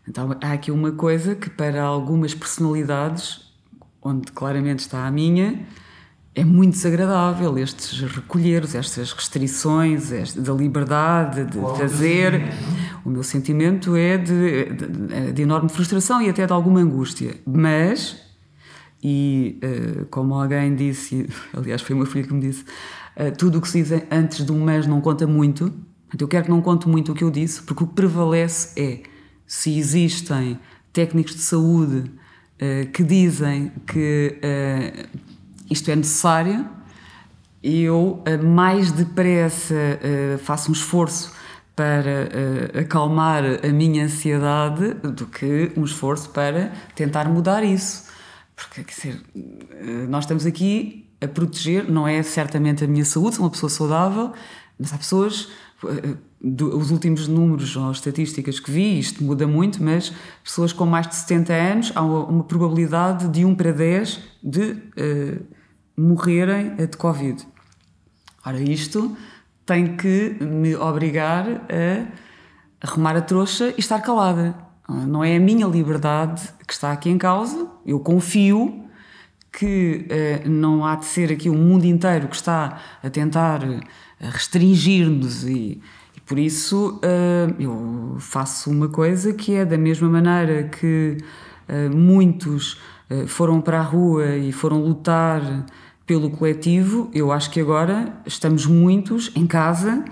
[0.08, 3.52] Então, há aqui uma coisa que, para algumas personalidades,
[4.00, 5.66] onde claramente está a minha,
[6.34, 12.52] é muito desagradável estes recolheres, estas restrições da liberdade de fazer.
[13.04, 17.36] O meu sentimento é de, de, de, enorme frustração e até de alguma angústia.
[17.46, 18.23] Mas
[19.04, 22.64] e uh, como alguém disse, aliás foi uma filha que me disse,
[23.16, 25.70] uh, tudo o que se diz antes de um mês não conta muito.
[26.18, 29.02] Eu quero que não conte muito o que eu disse, porque o que prevalece é
[29.46, 30.58] se existem
[30.92, 34.38] técnicos de saúde uh, que dizem que
[35.70, 36.66] isto é necessário,
[37.62, 39.74] eu mais depressa
[40.38, 41.32] faço um esforço
[41.74, 42.28] para
[42.76, 48.03] uh, acalmar a minha ansiedade do que um esforço para tentar mudar isso.
[48.56, 53.36] Porque, quer dizer, uh, nós estamos aqui a proteger, não é certamente a minha saúde,
[53.36, 54.32] sou uma pessoa saudável,
[54.78, 55.48] mas há pessoas.
[55.82, 60.12] Uh, do, os últimos números ou estatísticas que vi, isto muda muito, mas
[60.42, 64.76] pessoas com mais de 70 anos, há uma, uma probabilidade de 1 para 10 de
[65.96, 67.46] morrerem de Covid.
[68.44, 69.16] Ora, isto
[69.64, 72.06] tem que me obrigar a
[72.86, 74.54] arrumar a trouxa e estar calada.
[74.88, 77.66] Não é a minha liberdade que está aqui em causa.
[77.86, 78.84] Eu confio
[79.50, 80.06] que
[80.44, 83.80] uh, não há de ser aqui o mundo inteiro que está a tentar eh,
[84.20, 85.80] restringir-nos e,
[86.26, 91.18] por isso uh, eu faço uma coisa que é da mesma maneira que
[91.94, 92.78] muitos
[93.26, 95.40] foram para a rua e foram lutar
[96.06, 100.04] pelo coletivo, eu acho que agora estamos muitos em casa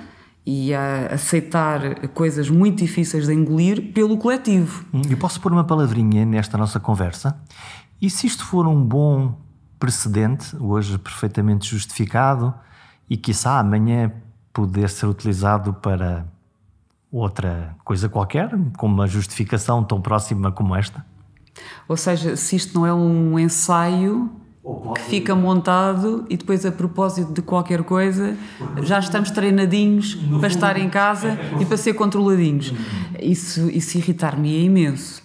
[0.45, 4.85] e a aceitar coisas muito difíceis de engolir pelo coletivo.
[4.93, 7.41] Hum, eu posso pôr uma palavrinha nesta nossa conversa?
[8.01, 9.39] E se isto for um bom
[9.79, 12.53] precedente, hoje perfeitamente justificado,
[13.09, 14.13] e quiçá amanhã
[14.53, 16.27] poder ser utilizado para
[17.11, 21.05] outra coisa qualquer, com uma justificação tão próxima como esta?
[21.87, 24.31] Ou seja, se isto não é um ensaio
[24.95, 28.37] que fica montado e depois a propósito de qualquer coisa
[28.83, 32.73] já estamos treinadinhos para estar em casa e para ser controladinhos.
[33.21, 35.22] Isso, isso irritar-me é imenso.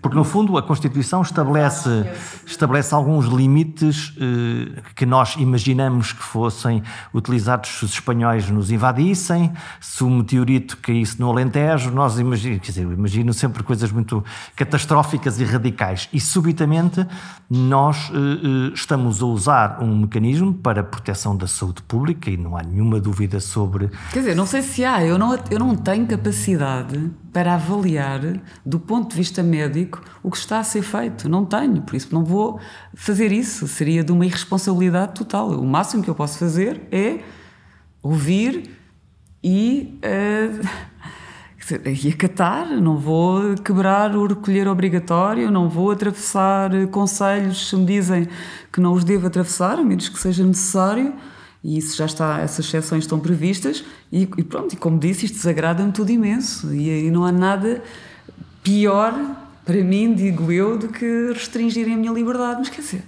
[0.00, 2.06] Porque, no fundo, a Constituição estabelece,
[2.46, 9.52] estabelece alguns limites eh, que nós imaginamos que fossem utilizados se os espanhóis nos invadissem,
[9.80, 14.24] se o meteorito caísse no Alentejo, nós imaginamos, quer dizer, imagino sempre coisas muito
[14.56, 16.08] catastróficas e radicais.
[16.12, 17.06] E, subitamente,
[17.50, 22.36] nós eh, eh, estamos a usar um mecanismo para a proteção da saúde pública e
[22.36, 23.90] não há nenhuma dúvida sobre.
[24.12, 28.20] Quer dizer, não sei se há, eu não, eu não tenho capacidade para avaliar,
[28.64, 31.28] do ponto de vista médico, o que está a ser feito.
[31.28, 32.60] Não tenho, por isso não vou
[32.94, 33.66] fazer isso.
[33.66, 35.50] Seria de uma irresponsabilidade total.
[35.50, 37.20] O máximo que eu posso fazer é
[38.02, 38.70] ouvir
[39.42, 39.98] e.
[40.04, 40.98] Uh,
[41.84, 48.26] e acatar, não vou quebrar o recolher obrigatório, não vou atravessar conselhos se me dizem
[48.72, 51.12] que não os devo atravessar, a menos que seja necessário
[51.62, 55.34] e isso já está, essas exceções estão previstas e, e pronto, e como disse, isto
[55.34, 57.82] desagrada-me tudo imenso e aí não há nada
[58.68, 59.14] pior
[59.64, 62.56] para mim, digo eu, do que restringirem a minha liberdade.
[62.58, 63.02] Mas quer dizer,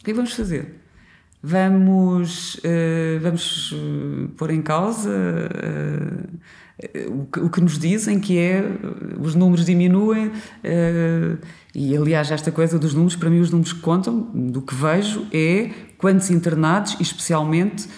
[0.00, 0.80] o que é vamos fazer?
[1.42, 8.38] Vamos, uh, vamos uh, pôr em causa uh, o, que, o, que, nos dizem, que
[8.38, 8.64] é
[9.20, 10.32] os números diminuem,
[11.74, 15.26] e aliás, esta coisa dos números, para mim, os números que contam, do que vejo,
[15.32, 17.88] é quantos internados e, especialmente, eh,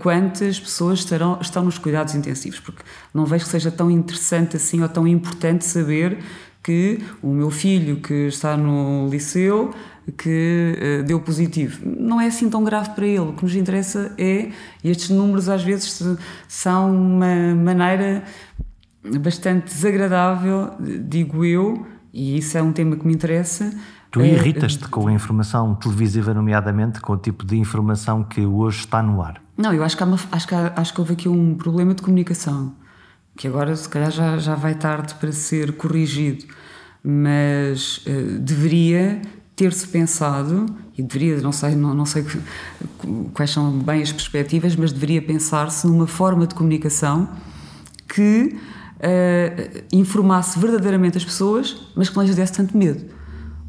[0.00, 2.82] quantas pessoas estarão, estão nos cuidados intensivos, porque
[3.14, 6.18] não vejo que seja tão interessante assim ou tão importante saber
[6.62, 9.72] que o meu filho que está no liceu
[10.10, 11.80] que uh, deu positivo.
[11.84, 13.20] Não é assim tão grave para ele.
[13.20, 14.50] O que nos interessa é,
[14.82, 16.02] e estes números às vezes
[16.48, 18.24] são uma maneira
[19.20, 23.72] bastante desagradável, digo eu, e isso é um tema que me interessa,
[24.10, 28.80] Tu é, irritas-te com a informação televisiva, nomeadamente, com o tipo de informação que hoje
[28.80, 29.40] está no ar?
[29.56, 32.74] Não, eu acho que, uma, acho que, acho que houve aqui um problema de comunicação,
[33.36, 36.44] que agora, se calhar, já, já vai tarde para ser corrigido,
[37.04, 39.22] mas uh, deveria
[39.54, 40.66] ter-se pensado,
[40.98, 42.24] e deveria, não sei, não, não sei
[43.32, 47.28] quais são bem as perspectivas, mas deveria pensar-se numa forma de comunicação
[48.08, 48.56] que
[48.96, 53.19] uh, informasse verdadeiramente as pessoas, mas que não lhes desse tanto medo.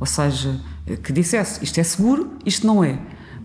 [0.02, 0.60] Ou seja,
[1.04, 2.98] que dissesse isto é seguro, isto não é.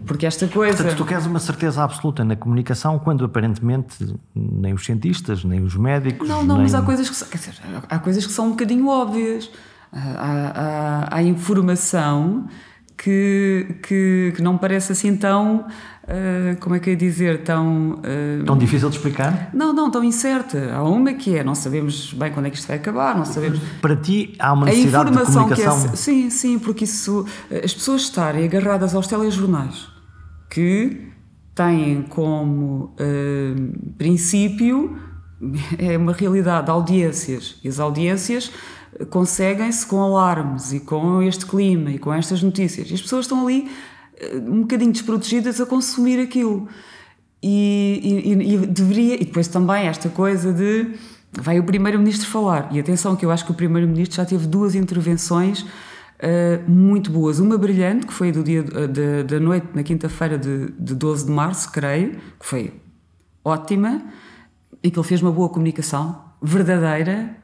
[0.07, 0.75] Porque esta coisa.
[0.75, 5.77] Portanto, tu queres uma certeza absoluta na comunicação quando aparentemente nem os cientistas, nem os
[5.77, 6.27] médicos.
[6.27, 6.63] Não, não, nem...
[6.63, 9.51] mas há coisas que, quer dizer, há coisas que são um bocadinho óbvias.
[9.93, 12.49] Há, há, há informação
[12.97, 15.67] que, que, que, não parece assim tão.
[16.05, 17.43] Uh, como é que é dizer?
[17.43, 17.95] Tão.
[17.95, 19.51] Uh, tão difícil de explicar?
[19.53, 20.73] Não, não, tão incerta.
[20.73, 23.61] Há uma que é, não sabemos bem quando é que isto vai acabar, não sabemos.
[23.81, 25.83] Para ti há uma necessidade de comunicação.
[25.83, 27.27] Que é, sim, sim, porque isso.
[27.63, 29.89] As pessoas estarem agarradas aos telejornais
[30.49, 31.11] que
[31.55, 34.97] têm como uh, princípio
[35.79, 37.57] é uma realidade, audiências.
[37.63, 38.51] E as audiências
[39.11, 42.91] conseguem-se com alarmes e com este clima e com estas notícias.
[42.91, 43.71] E as pessoas estão ali
[44.19, 46.69] eh, um bocadinho desprotegidas a consumir aquilo.
[47.43, 50.95] E, e, e, deveria, e depois também esta coisa de
[51.33, 52.69] vai o Primeiro-Ministro falar.
[52.73, 57.39] E atenção, que eu acho que o Primeiro-Ministro já teve duas intervenções uh, muito boas.
[57.39, 61.33] Uma brilhante, que foi do dia da, da noite, na quinta-feira de, de 12 de
[61.33, 62.73] março, creio, que foi
[63.45, 64.03] ótima,
[64.83, 67.37] e que ele fez uma boa comunicação, verdadeira,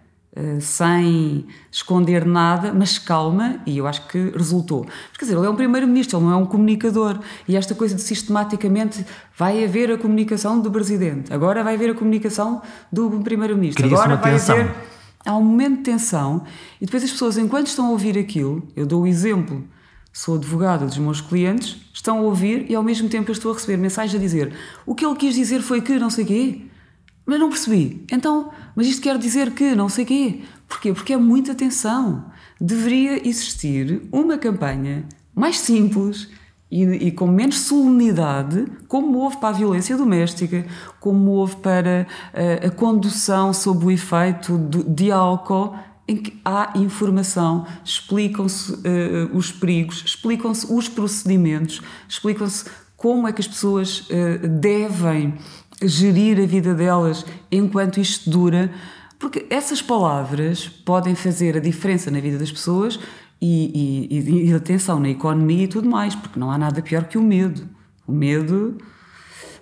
[0.61, 4.87] sem esconder nada, mas calma, e eu acho que resultou.
[4.87, 7.95] Mas, quer dizer, ele é um primeiro-ministro, ele não é um comunicador, e esta coisa
[7.95, 9.05] de sistematicamente
[9.37, 14.33] vai haver a comunicação do presidente, agora vai haver a comunicação do primeiro-ministro, agora vai
[14.33, 14.57] tensão.
[14.57, 14.75] haver
[15.25, 16.43] há um momento de tensão
[16.81, 19.63] e depois as pessoas, enquanto estão a ouvir aquilo, eu dou o exemplo,
[20.13, 23.55] sou advogada dos meus clientes, estão a ouvir e ao mesmo tempo eu estou a
[23.55, 24.53] receber mensagens a dizer
[24.85, 26.63] o que ele quis dizer foi que não sei quê,
[27.25, 28.05] mas não percebi.
[28.11, 30.41] Então, mas isto quer dizer que não sei quê.
[30.69, 30.93] Porquê?
[30.93, 32.27] Porque é muita tensão.
[32.61, 36.29] Deveria existir uma campanha mais simples,
[36.73, 40.65] e, e, com menos solenidade, como houve para a violência doméstica,
[40.99, 45.77] como houve para a, eh, a condução sob o efeito do, de álcool,
[46.09, 52.65] em que há informação, explicam-se uh, os perigos, explicam-se os procedimentos, explicam-se
[52.97, 55.35] como é que as pessoas uh, devem
[55.87, 58.71] gerir a vida delas enquanto isto dura,
[59.19, 62.99] porque essas palavras podem fazer a diferença na vida das pessoas
[63.41, 67.19] e, e, e, atenção na economia e tudo mais, porque não há nada pior que
[67.19, 67.69] o medo.
[68.07, 68.79] O medo,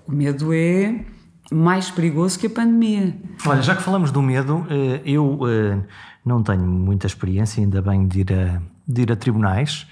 [0.06, 1.04] o medo é
[1.50, 3.16] mais perigoso que a pandemia.
[3.46, 5.78] Olha, já que falamos do medo, eh, eu eh,
[6.24, 9.86] não tenho muita experiência, ainda bem, de ir a, de ir a tribunais,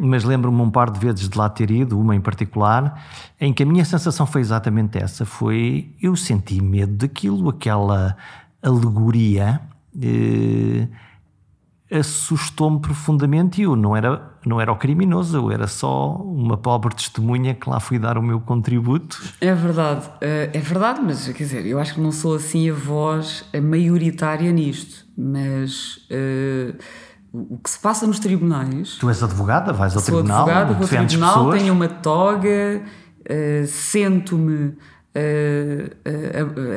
[0.00, 3.04] mas lembro-me um par de vezes de lá ter ido, uma em particular,
[3.40, 8.16] em que a minha sensação foi exatamente essa: foi eu senti medo daquilo, aquela
[8.62, 9.60] alegoria
[11.92, 16.94] assustou-me profundamente e eu não era, não era o criminoso, eu era só uma pobre
[16.94, 19.20] testemunha que lá fui dar o meu contributo.
[19.40, 22.72] É verdade, eh, é verdade, mas quer dizer, eu acho que não sou assim a
[22.72, 26.74] voz maioritária nisto, mas uh,
[27.32, 28.96] o que se passa nos tribunais.
[28.98, 31.58] Tu és advogada, vais ao sou tribunal, advogada, vou ao tribunal, pessoas.
[31.58, 32.82] tenho uma toga,
[33.20, 34.76] uh, sento-me uh,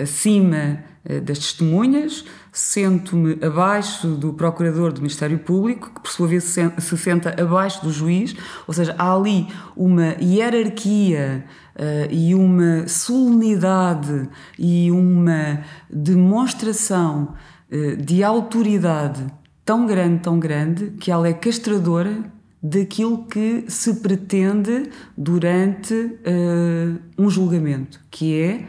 [0.01, 0.80] acima
[1.24, 2.26] das testemunhas
[2.56, 7.91] sento-me abaixo do procurador do Ministério Público, que por sua vez se senta abaixo do
[7.91, 8.34] juiz,
[8.66, 9.45] ou seja, há ali
[9.76, 11.43] uma hierarquia
[11.76, 17.36] uh, e uma solenidade e uma demonstração
[17.70, 19.26] uh, de autoridade
[19.66, 27.30] tão grande, tão grande, que ela é castradora daquilo que se pretende durante uh, um
[27.30, 28.68] julgamento, que é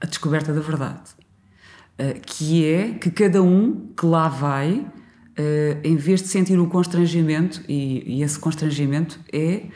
[0.00, 1.14] a descoberta da verdade.
[1.96, 6.68] Eh, que é que cada um que lá vai, uh, em vez de sentir um
[6.68, 9.66] constrangimento, e, e, esse constrangimento é,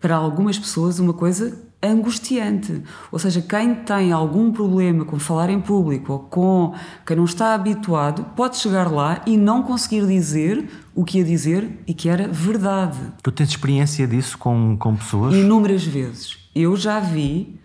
[0.00, 2.82] para algumas pessoas, uma coisa angustiante.
[3.10, 6.74] Ou seja, quem tem algum problema com falar em público ou com
[7.06, 11.82] quem não está habituado, pode chegar lá e não conseguir dizer o que ia dizer
[11.86, 12.98] e que era verdade.
[13.22, 15.34] Tu tens experiência disso com, com pessoas?
[15.34, 16.36] Inúmeras vezes.
[16.54, 17.58] Eu já vi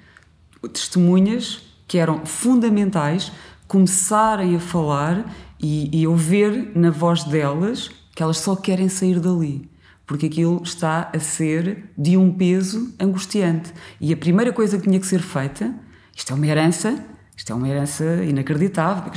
[0.74, 3.32] testemunhas que eram fundamentais
[3.68, 5.26] começarem a falar
[5.60, 9.70] e, e eu ver na voz delas que elas só querem sair dali
[10.10, 13.72] porque aquilo está a ser de um peso angustiante.
[14.02, 15.72] E a primeira coisa que tinha que ser feita,
[16.16, 17.06] isto é uma herança,
[17.38, 19.12] isto é uma herança inacreditável,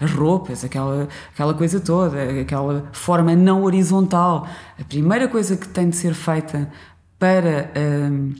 [0.00, 4.48] as roupas, aquela, aquela coisa toda, aquela forma não horizontal.
[4.80, 6.72] A primeira coisa que tem de ser feita
[7.18, 7.70] para.
[7.76, 8.32] Hum,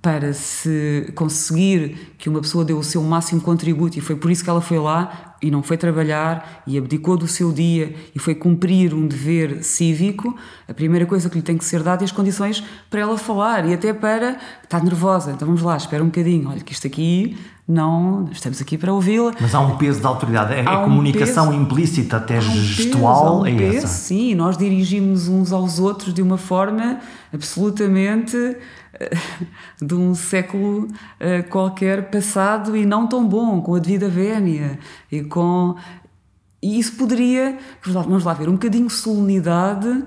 [0.00, 4.42] para se conseguir que uma pessoa deu o seu máximo contributo e foi por isso
[4.42, 8.34] que ela foi lá e não foi trabalhar e abdicou do seu dia e foi
[8.34, 10.34] cumprir um dever cívico,
[10.66, 13.66] a primeira coisa que lhe tem que ser dada é as condições para ela falar
[13.68, 17.36] e até para estar nervosa, então vamos lá, espera um bocadinho, olha que isto aqui
[17.66, 19.32] não, estamos aqui para ouvi-la.
[19.40, 23.46] Mas há um peso de autoridade, é a um comunicação peso, implícita, até gestual, um
[23.46, 23.88] é peso, essa.
[23.88, 27.00] Sim, nós dirigimos uns aos outros de uma forma
[27.32, 28.36] absolutamente
[29.80, 34.78] de um século uh, qualquer passado e não tão bom, com a devida vénia
[35.10, 35.76] e com.
[36.62, 40.04] E isso poderia, vamos lá ver, um bocadinho de solenidade, uh,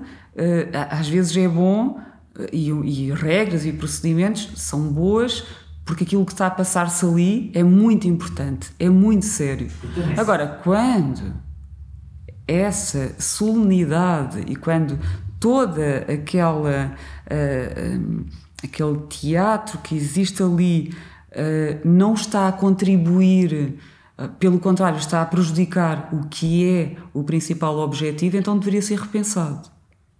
[0.90, 2.00] às vezes é bom,
[2.36, 5.44] eh, e, e regras e procedimentos são boas,
[5.84, 9.70] porque aquilo que está a passar-se ali é muito importante, é muito sério.
[10.16, 11.32] Agora, quando
[12.48, 14.98] essa solenidade e quando
[15.38, 16.92] toda aquela.
[17.30, 20.94] Uh, aquele teatro que existe ali
[21.32, 23.78] uh, não está a contribuir,
[24.18, 28.98] uh, pelo contrário, está a prejudicar o que é o principal objetivo, então deveria ser
[28.98, 29.68] repensado.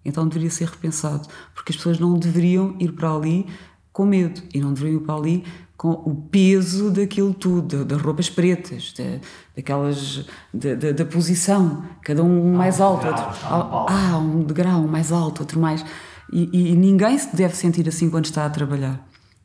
[0.05, 3.47] Então deveria ser repensado, porque as pessoas não deveriam ir para ali
[3.93, 5.45] com medo e não deveriam ir para ali
[5.79, 9.21] com o peso daquilo tudo, das roupas pretas, da,
[9.55, 15.43] daquelas da, da, da, posição, cada um mais alto, outro, ah, um degrau mais alto,
[15.43, 15.85] outro mais.
[16.33, 19.03] E, e, ninguém se deve sentir assim quando está a trabalhar,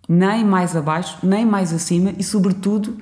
[0.08, 2.98] nem mais abaixo, nem mais acima, e sobretudo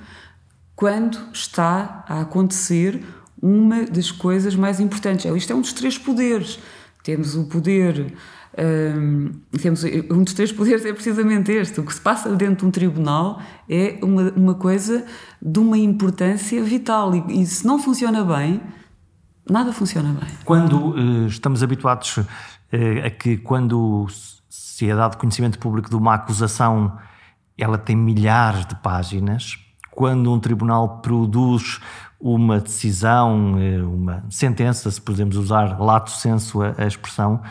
[0.76, 3.04] quando está a acontecer
[3.42, 5.26] uma das coisas mais importantes.
[5.26, 6.60] Isto é um dos três poderes.
[7.04, 8.14] Temos o poder
[8.58, 11.80] um, temos, um dos três poderes é precisamente este.
[11.80, 15.06] O que se passa dentro de um tribunal é uma, uma coisa
[15.42, 17.16] de uma importância vital.
[17.16, 18.62] E, e se não funciona bem,
[19.50, 20.30] nada funciona bem.
[20.44, 22.20] Quando uh, estamos habituados
[23.06, 24.08] a que, quando
[24.50, 26.98] se é dado conhecimento público de uma acusação,
[27.58, 29.58] ela tem milhares de páginas.
[29.92, 31.80] Quando um tribunal produz
[32.20, 37.42] uma decisão, eh, uma sentença, se podemos usar lato senso a expressão,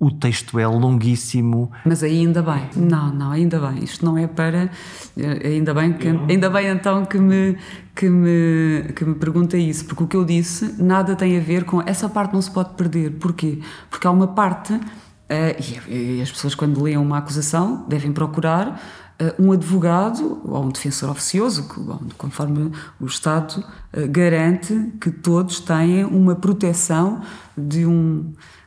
[0.00, 1.70] o texto é longuíssimo.
[1.84, 2.70] Mas ainda bem.
[2.74, 3.84] Não, não, ainda bem.
[3.84, 4.70] Isto não é para.
[5.14, 7.58] Eh, ainda bem, que, ainda bem então que me,
[7.94, 11.64] que, me, que me pergunta isso, porque o que eu disse nada tem a ver
[11.64, 11.82] com.
[11.82, 13.10] Essa parte não se pode perder.
[13.18, 13.58] Porquê?
[13.90, 14.72] Porque há uma parte.
[14.72, 18.82] Uh, e, as pessoas, quando leem uma acusação, devem procurar
[19.20, 23.62] uh, um advogado ou um defensor oficioso, que, conforme o Estado
[24.08, 27.20] garante que todos têm uma proteção
[27.56, 28.59] de um eh,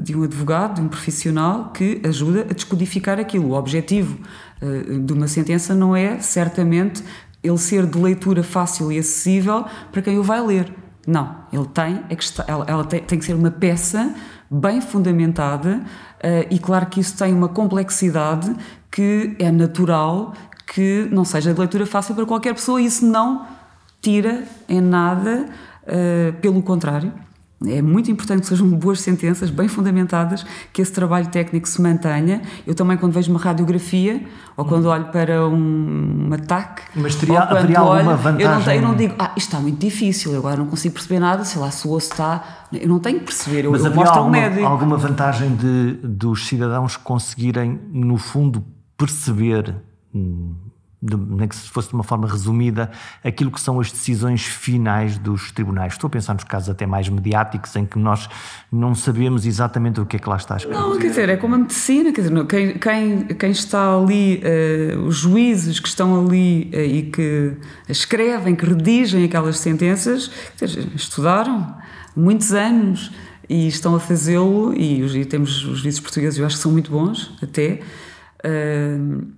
[0.00, 3.48] de um advogado, de um profissional que ajuda a descodificar aquilo.
[3.48, 4.18] O objetivo
[4.60, 7.02] eh, de uma sentença não é, certamente,
[7.42, 10.72] ele ser de leitura fácil e acessível para quem o vai ler.
[11.06, 14.14] Não, ele tem, é ela, ela tem, tem, que ser uma peça
[14.50, 18.54] bem fundamentada uh, e claro que isso tem uma complexidade
[18.90, 20.34] que é natural
[20.66, 23.46] que não seja de leitura fácil para qualquer pessoa isso não
[24.02, 25.46] tira em nada,
[26.40, 27.12] pelo contrário,
[27.66, 32.40] é muito importante que sejam boas sentenças, bem fundamentadas, que esse trabalho técnico se mantenha.
[32.64, 34.24] Eu também, quando vejo uma radiografia,
[34.56, 36.82] ou quando olho para um, um ataque.
[36.94, 38.44] Mas teria, haveria olho, alguma vantagem?
[38.44, 41.18] Eu não, eu não, digo, ah, isto está muito difícil, eu agora não consigo perceber
[41.18, 42.66] nada, sei lá, se o osso está.
[42.72, 44.66] Eu não tenho que perceber, eu, Mas eu mostro alguma, ao médico.
[44.66, 48.64] alguma vantagem de, dos cidadãos conseguirem, no fundo,
[48.96, 49.74] perceber.
[50.14, 50.54] Hum,
[51.00, 52.90] nem que se fosse de uma forma resumida,
[53.22, 55.92] aquilo que são as decisões finais dos tribunais.
[55.92, 58.28] Estou a pensar nos casos até mais mediáticos em que nós
[58.70, 60.76] não sabemos exatamente o que é que lá está escrito.
[60.76, 65.02] Não, quer dizer, é como a medicina, quer dizer, quem, quem, quem está ali, uh,
[65.04, 67.56] os juízes que estão ali uh, e que
[67.88, 70.30] escrevem, que redigem aquelas sentenças,
[70.60, 71.76] dizer, estudaram
[72.16, 73.12] muitos anos
[73.48, 76.90] e estão a fazê-lo, e, e, temos os juízes portugueses, eu acho que são muito
[76.90, 77.80] bons até.
[78.44, 79.37] Uh,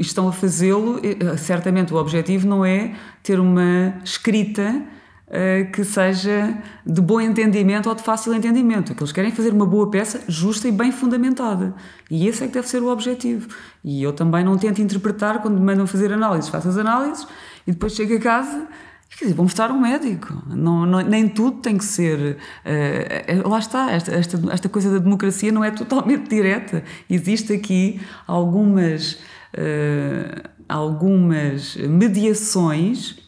[0.00, 4.82] estão a fazê-lo, eh, certamente o objetivo não é ter uma escrita
[5.28, 6.56] uh, que seja
[6.86, 8.94] de bom entendimento ou de fácil entendimento.
[8.94, 11.74] Que eles querem é fazer uma boa peça justa e bem fundamentada.
[12.10, 13.48] E esse é que deve ser o objetivo.
[13.84, 17.26] E eu também não tento interpretar quando me mandam fazer análises, faço as análises
[17.66, 18.68] e depois chego a casa
[19.16, 20.44] Quer dizer, vou mostrar um médico.
[20.46, 22.36] Não, não, nem tudo tem que ser.
[22.64, 26.84] Uh, lá está, esta, esta, esta coisa da democracia não é totalmente direta.
[27.08, 29.18] Existe aqui algumas
[29.54, 33.18] uh, algumas mediações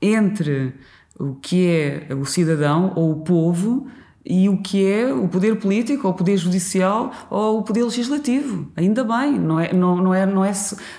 [0.00, 0.74] entre
[1.18, 3.86] o que é o cidadão ou o povo
[4.24, 8.70] e o que é o poder político, ou o poder judicial, ou o poder legislativo.
[8.74, 10.52] Ainda bem, não é, não, não é, não é,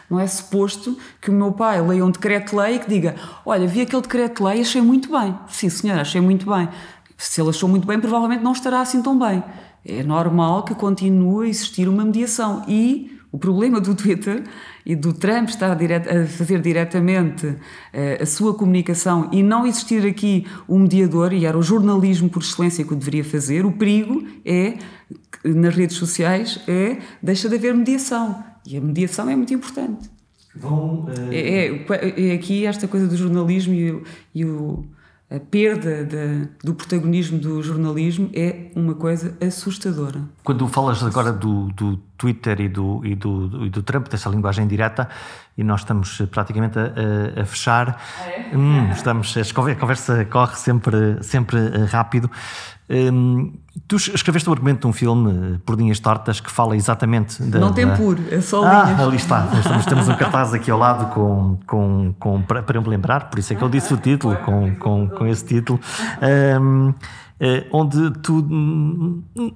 [0.09, 4.03] não é suposto que o meu pai leia um decreto-lei que diga: Olha, vi aquele
[4.03, 5.35] decreto-lei e achei muito bem.
[5.47, 6.69] Sim, senhora, achei muito bem.
[7.17, 9.43] Se ele achou muito bem, provavelmente não estará assim tão bem.
[9.83, 12.63] É normal que continue a existir uma mediação.
[12.67, 14.43] E o problema do Twitter
[14.85, 17.53] e do Trump estar a, fazer diretamente
[17.91, 22.41] eh, a sua comunicação e não existir aqui um mediador, e era o jornalismo por
[22.41, 24.77] excelência que o deveria fazer, o perigo é,
[25.43, 28.41] nas redes sociais, é deixa de haver mediação.
[28.65, 30.09] E a mediação é muito importante.
[30.55, 31.09] Vão, uh...
[31.29, 34.01] é, é, é, aqui esta coisa do jornalismo e,
[34.33, 34.85] e o
[35.29, 40.21] a perda de, do protagonismo do jornalismo é uma coisa assustadora.
[40.43, 44.67] Quando falas agora do, do Twitter e do, e, do, e do Trump, dessa linguagem
[44.67, 45.09] direta,
[45.57, 48.57] e nós estamos praticamente a, a fechar, ah, é?
[48.57, 52.29] hum, estamos, a conversa corre sempre, sempre eh, rápido.
[52.89, 53.53] Hum,
[53.87, 57.57] tu escreveste o argumento de um filme, Por Linhas Tortas, que fala exatamente da.
[57.57, 57.95] Não tem da...
[57.95, 58.99] por, é só ah, linhas.
[58.99, 59.47] ali está.
[59.73, 63.39] Nós temos um cartaz aqui ao lado com, com, com, para, para me lembrar, por
[63.39, 65.79] isso é que eu disse o título, com, com, com esse título.
[66.61, 66.93] Um, eh,
[67.71, 68.47] onde tu,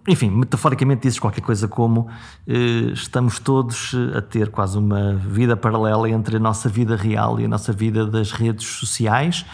[0.08, 2.10] enfim, metaforicamente dizes qualquer coisa como
[2.46, 7.46] eh, estamos todos a ter quase uma vida paralela entre a nossa vida real e
[7.46, 9.46] a nossa vida das redes sociais.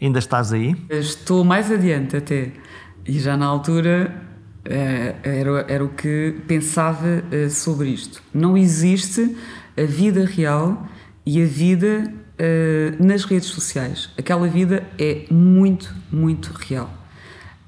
[0.00, 0.76] Ainda estás aí?
[0.90, 2.52] Estou mais adiante até.
[3.06, 4.14] E já na altura
[4.62, 8.22] era, era o que pensava sobre isto.
[8.32, 9.36] Não existe
[9.76, 10.86] a vida real
[11.24, 12.12] e a vida
[12.98, 14.10] nas redes sociais.
[14.18, 16.99] Aquela vida é muito, muito real.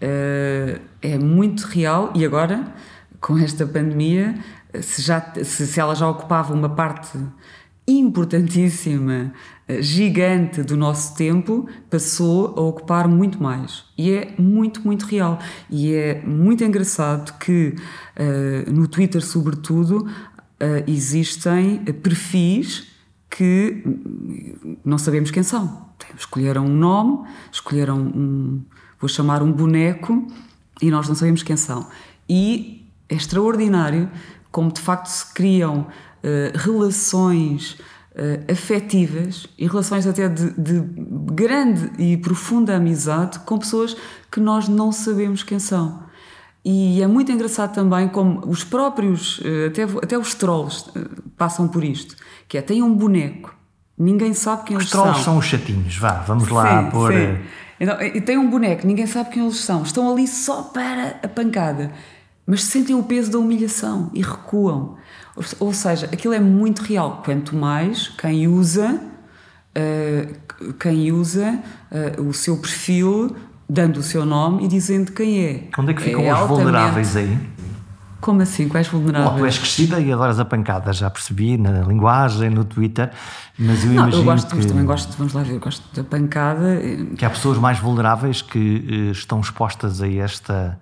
[0.02, 2.74] Uh, é muito real e agora,
[3.20, 4.34] com esta pandemia,
[4.80, 7.16] se, já, se, se ela já ocupava uma parte
[7.86, 9.32] importantíssima,
[9.68, 13.84] eh, gigante do nosso tempo, passou a ocupar muito mais.
[13.96, 15.38] E é muito, muito real.
[15.70, 17.74] E é muito engraçado que
[18.16, 20.08] uh, no Twitter, sobretudo,
[20.86, 22.86] existem perfis
[23.28, 23.82] que
[24.84, 25.88] não sabemos quem são.
[26.16, 28.62] Escolheram um nome, escolheram um,
[29.02, 30.26] vou chamar um boneco,
[30.80, 31.86] e nós não sabemos quem são.
[32.28, 34.08] E é extraordinário
[34.50, 35.86] como de facto se criam uh,
[36.58, 37.72] relações
[38.12, 40.80] uh, afetivas e relações até de, de,
[41.32, 43.96] grande e profunda amizade com pessoas
[44.30, 46.02] que nós não sabemos quem são.
[46.64, 50.90] E é muito engraçado também como os próprios, uh, até, até os trolls
[51.36, 52.14] passam por isto,
[52.46, 53.52] que é, têm um boneco,
[53.98, 55.00] ninguém sabe quem os eles são.
[55.00, 57.12] Os trolls são os chatinhos, vá, vamos lá sim, pôr...
[57.12, 57.38] Sim.
[57.82, 61.28] Então, e tem um boneco, ninguém sabe quem eles são, estão ali só para a
[61.28, 61.90] pancada
[62.46, 64.96] mas sentem o peso da humilhação e recuam.
[65.58, 67.22] Ou seja, aquilo é muito real.
[67.24, 69.00] Quanto mais quem usa,
[69.76, 71.58] uh, quem usa
[72.18, 73.34] uh, o seu perfil,
[73.68, 75.68] dando o seu nome e dizendo quem é.
[75.78, 77.38] Onde é que ficam é os vulneráveis aí?
[78.22, 78.68] Como assim?
[78.68, 79.34] Quais vulneráveis?
[79.34, 83.10] Oh, tu és crescida e adoras a pancada, já percebi, na linguagem, no Twitter,
[83.58, 84.56] mas eu não, imagino eu gosto, que...
[84.56, 86.80] Mas também gosto, vamos lá ver, gosto da pancada.
[87.16, 90.78] Que há pessoas mais vulneráveis que uh, estão expostas a esta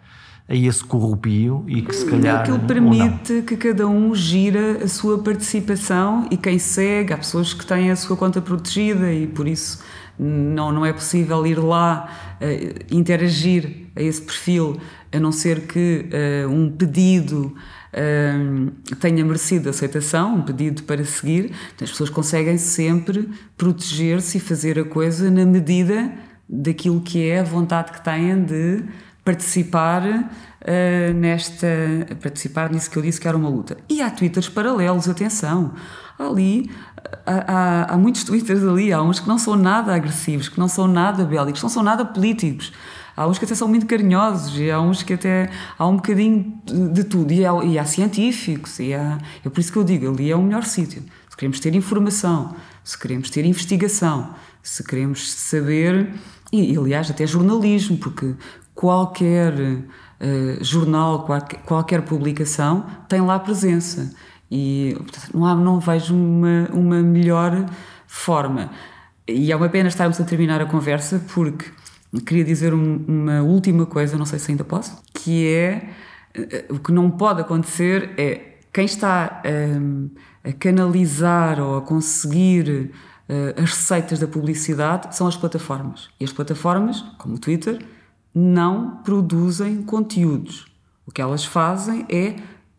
[0.51, 2.41] a esse corrupio e que se calhar.
[2.41, 7.65] Aquilo permite que cada um gira a sua participação e quem segue, há pessoas que
[7.65, 9.81] têm a sua conta protegida e por isso
[10.19, 12.09] não, não é possível ir lá
[12.41, 14.77] uh, interagir a esse perfil,
[15.13, 16.09] a não ser que
[16.45, 17.55] uh, um pedido
[17.93, 21.53] uh, tenha merecido aceitação, um pedido para seguir.
[21.75, 26.13] Então, as pessoas conseguem sempre proteger-se e fazer a coisa na medida
[26.49, 28.85] daquilo que é a vontade que têm de
[29.25, 31.67] participar uh, nesta.
[32.23, 33.77] participar nisso que eu disse que era uma luta.
[33.89, 35.75] E há twitters paralelos, atenção.
[36.19, 36.71] Ali
[37.27, 40.69] há, há, há, muitos twitters ali, há uns que não são nada agressivos, que não
[40.69, 42.73] são nada bélicos, não são nada políticos.
[43.21, 46.59] Há uns que até são muito carinhosos e há uns que até há um bocadinho
[46.65, 47.31] de tudo.
[47.31, 50.35] E há, e há científicos, e há, é por isso que eu digo, ali é
[50.35, 51.03] o melhor sítio.
[51.29, 56.15] Se queremos ter informação, se queremos ter investigação, se queremos saber,
[56.51, 58.35] e aliás até jornalismo, porque
[58.75, 64.15] qualquer uh, jornal, qualquer, qualquer, publicação tem lá presença.
[64.51, 64.97] E
[65.35, 67.67] não, há, não vejo uma, uma melhor
[68.07, 68.71] forma.
[69.29, 71.67] E é uma pena estarmos a terminar a conversa porque
[72.19, 75.91] queria dizer um, uma última coisa, não sei se ainda posso, que é
[76.37, 80.11] uh, o que não pode acontecer é quem está um,
[80.43, 82.93] a canalizar ou a conseguir
[83.29, 86.09] uh, as receitas da publicidade são as plataformas.
[86.19, 87.85] E as plataformas, como o Twitter,
[88.35, 90.67] não produzem conteúdos.
[91.07, 92.37] O que elas fazem é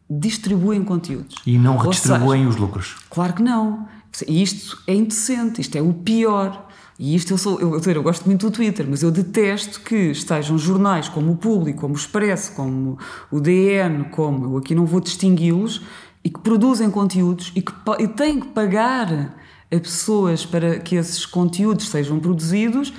[0.09, 1.35] distribuem conteúdos.
[1.45, 2.97] E não redistribuem seja, os lucros.
[3.09, 3.87] Claro que não.
[4.27, 6.67] E isto é indecente, isto é o pior.
[6.99, 10.11] E isto eu sou, eu, eu, eu gosto muito do Twitter, mas eu detesto que
[10.11, 12.97] estejam jornais como o Público, como o Expresso, como
[13.31, 15.81] o DN, como eu aqui não vou distingui-los,
[16.23, 19.35] e que produzem conteúdos e que e têm que pagar
[19.71, 22.93] a pessoas para que esses conteúdos sejam produzidos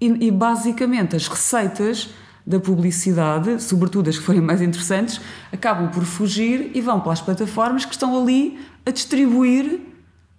[0.00, 2.10] e, e basicamente as receitas
[2.46, 5.20] da publicidade, sobretudo as que forem mais interessantes,
[5.52, 9.80] acabam por fugir e vão para as plataformas que estão ali a distribuir,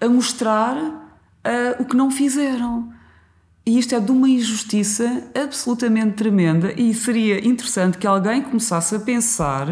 [0.01, 2.92] a mostrar uh, o que não fizeram.
[3.65, 8.99] E isto é de uma injustiça absolutamente tremenda e seria interessante que alguém começasse a
[8.99, 9.69] pensar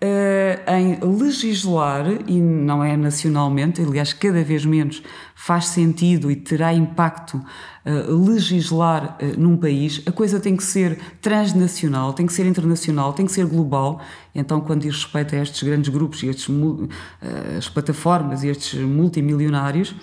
[0.00, 5.02] uh, em legislar, e não é nacionalmente, aliás, cada vez menos
[5.34, 10.98] faz sentido e terá impacto uh, legislar uh, num país, a coisa tem que ser
[11.20, 14.00] transnacional, tem que ser internacional, tem que ser global.
[14.34, 16.48] Então, quando diz respeito a estes grandes grupos e estes,
[17.58, 19.94] as plataformas e estes multimilionários,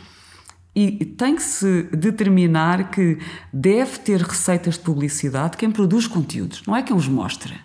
[0.86, 3.18] e tem que se determinar que
[3.52, 7.56] deve ter receitas de publicidade quem produz conteúdos, não é quem os mostra.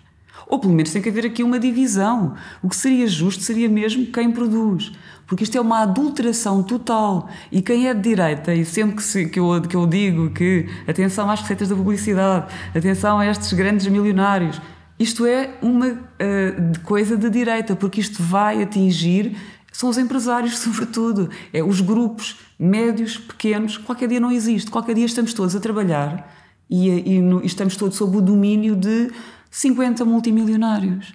[0.47, 2.35] Ou pelo menos tem que haver aqui uma divisão.
[2.61, 4.91] O que seria justo seria mesmo quem produz.
[5.25, 7.29] Porque isto é uma adulteração total.
[7.51, 10.67] E quem é de direita, e sempre que, se, que, eu, que eu digo que
[10.87, 14.61] atenção às receitas da publicidade, atenção a estes grandes milionários,
[14.99, 19.35] isto é uma uh, coisa de direita, porque isto vai atingir
[19.73, 21.29] são os empresários, sobretudo.
[21.51, 23.77] É os grupos médios, pequenos.
[23.77, 24.71] Qualquer dia não existe.
[24.71, 26.31] Qualquer dia estamos todos a trabalhar
[26.69, 29.11] e, e, no, e estamos todos sob o domínio de
[29.51, 31.13] 50 multimilionários.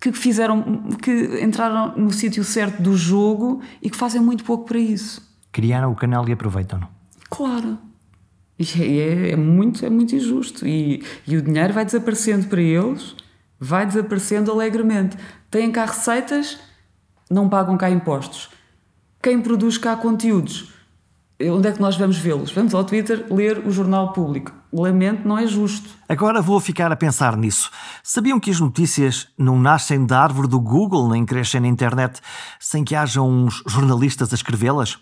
[0.00, 0.62] que fizeram,
[1.02, 5.22] que entraram no sítio certo do jogo e que fazem muito pouco para isso.
[5.52, 6.88] Criaram o canal e aproveitam-no.
[7.28, 7.78] Claro.
[8.58, 10.66] E é, é, muito, é muito injusto.
[10.66, 13.14] E, e o dinheiro vai desaparecendo para eles,
[13.58, 15.16] vai desaparecendo alegremente.
[15.50, 16.58] Têm cá receitas,
[17.32, 18.50] não pagam cá impostos.
[19.22, 20.72] Quem produz cá conteúdos,
[21.40, 22.52] onde é que nós vamos vê-los?
[22.52, 24.52] Vamos ao Twitter ler o jornal público.
[24.72, 25.88] Lamento, não é justo.
[26.08, 27.70] Agora vou ficar a pensar nisso.
[28.02, 32.20] Sabiam que as notícias não nascem da árvore do Google nem crescem na internet
[32.58, 34.98] sem que haja uns jornalistas a escrevê-las?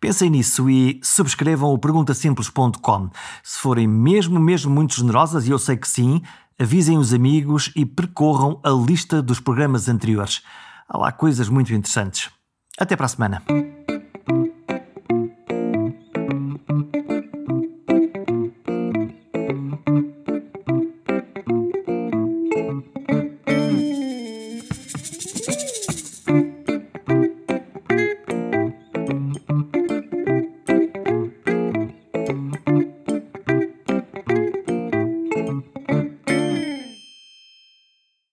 [0.00, 3.08] Pensem nisso e subscrevam o perguntasimples.com.
[3.42, 6.20] Se forem mesmo, mesmo muito generosas, e eu sei que sim,
[6.58, 10.42] avisem os amigos e percorram a lista dos programas anteriores.
[10.88, 12.30] Há lá coisas muito interessantes.
[12.78, 13.42] Até para a semana.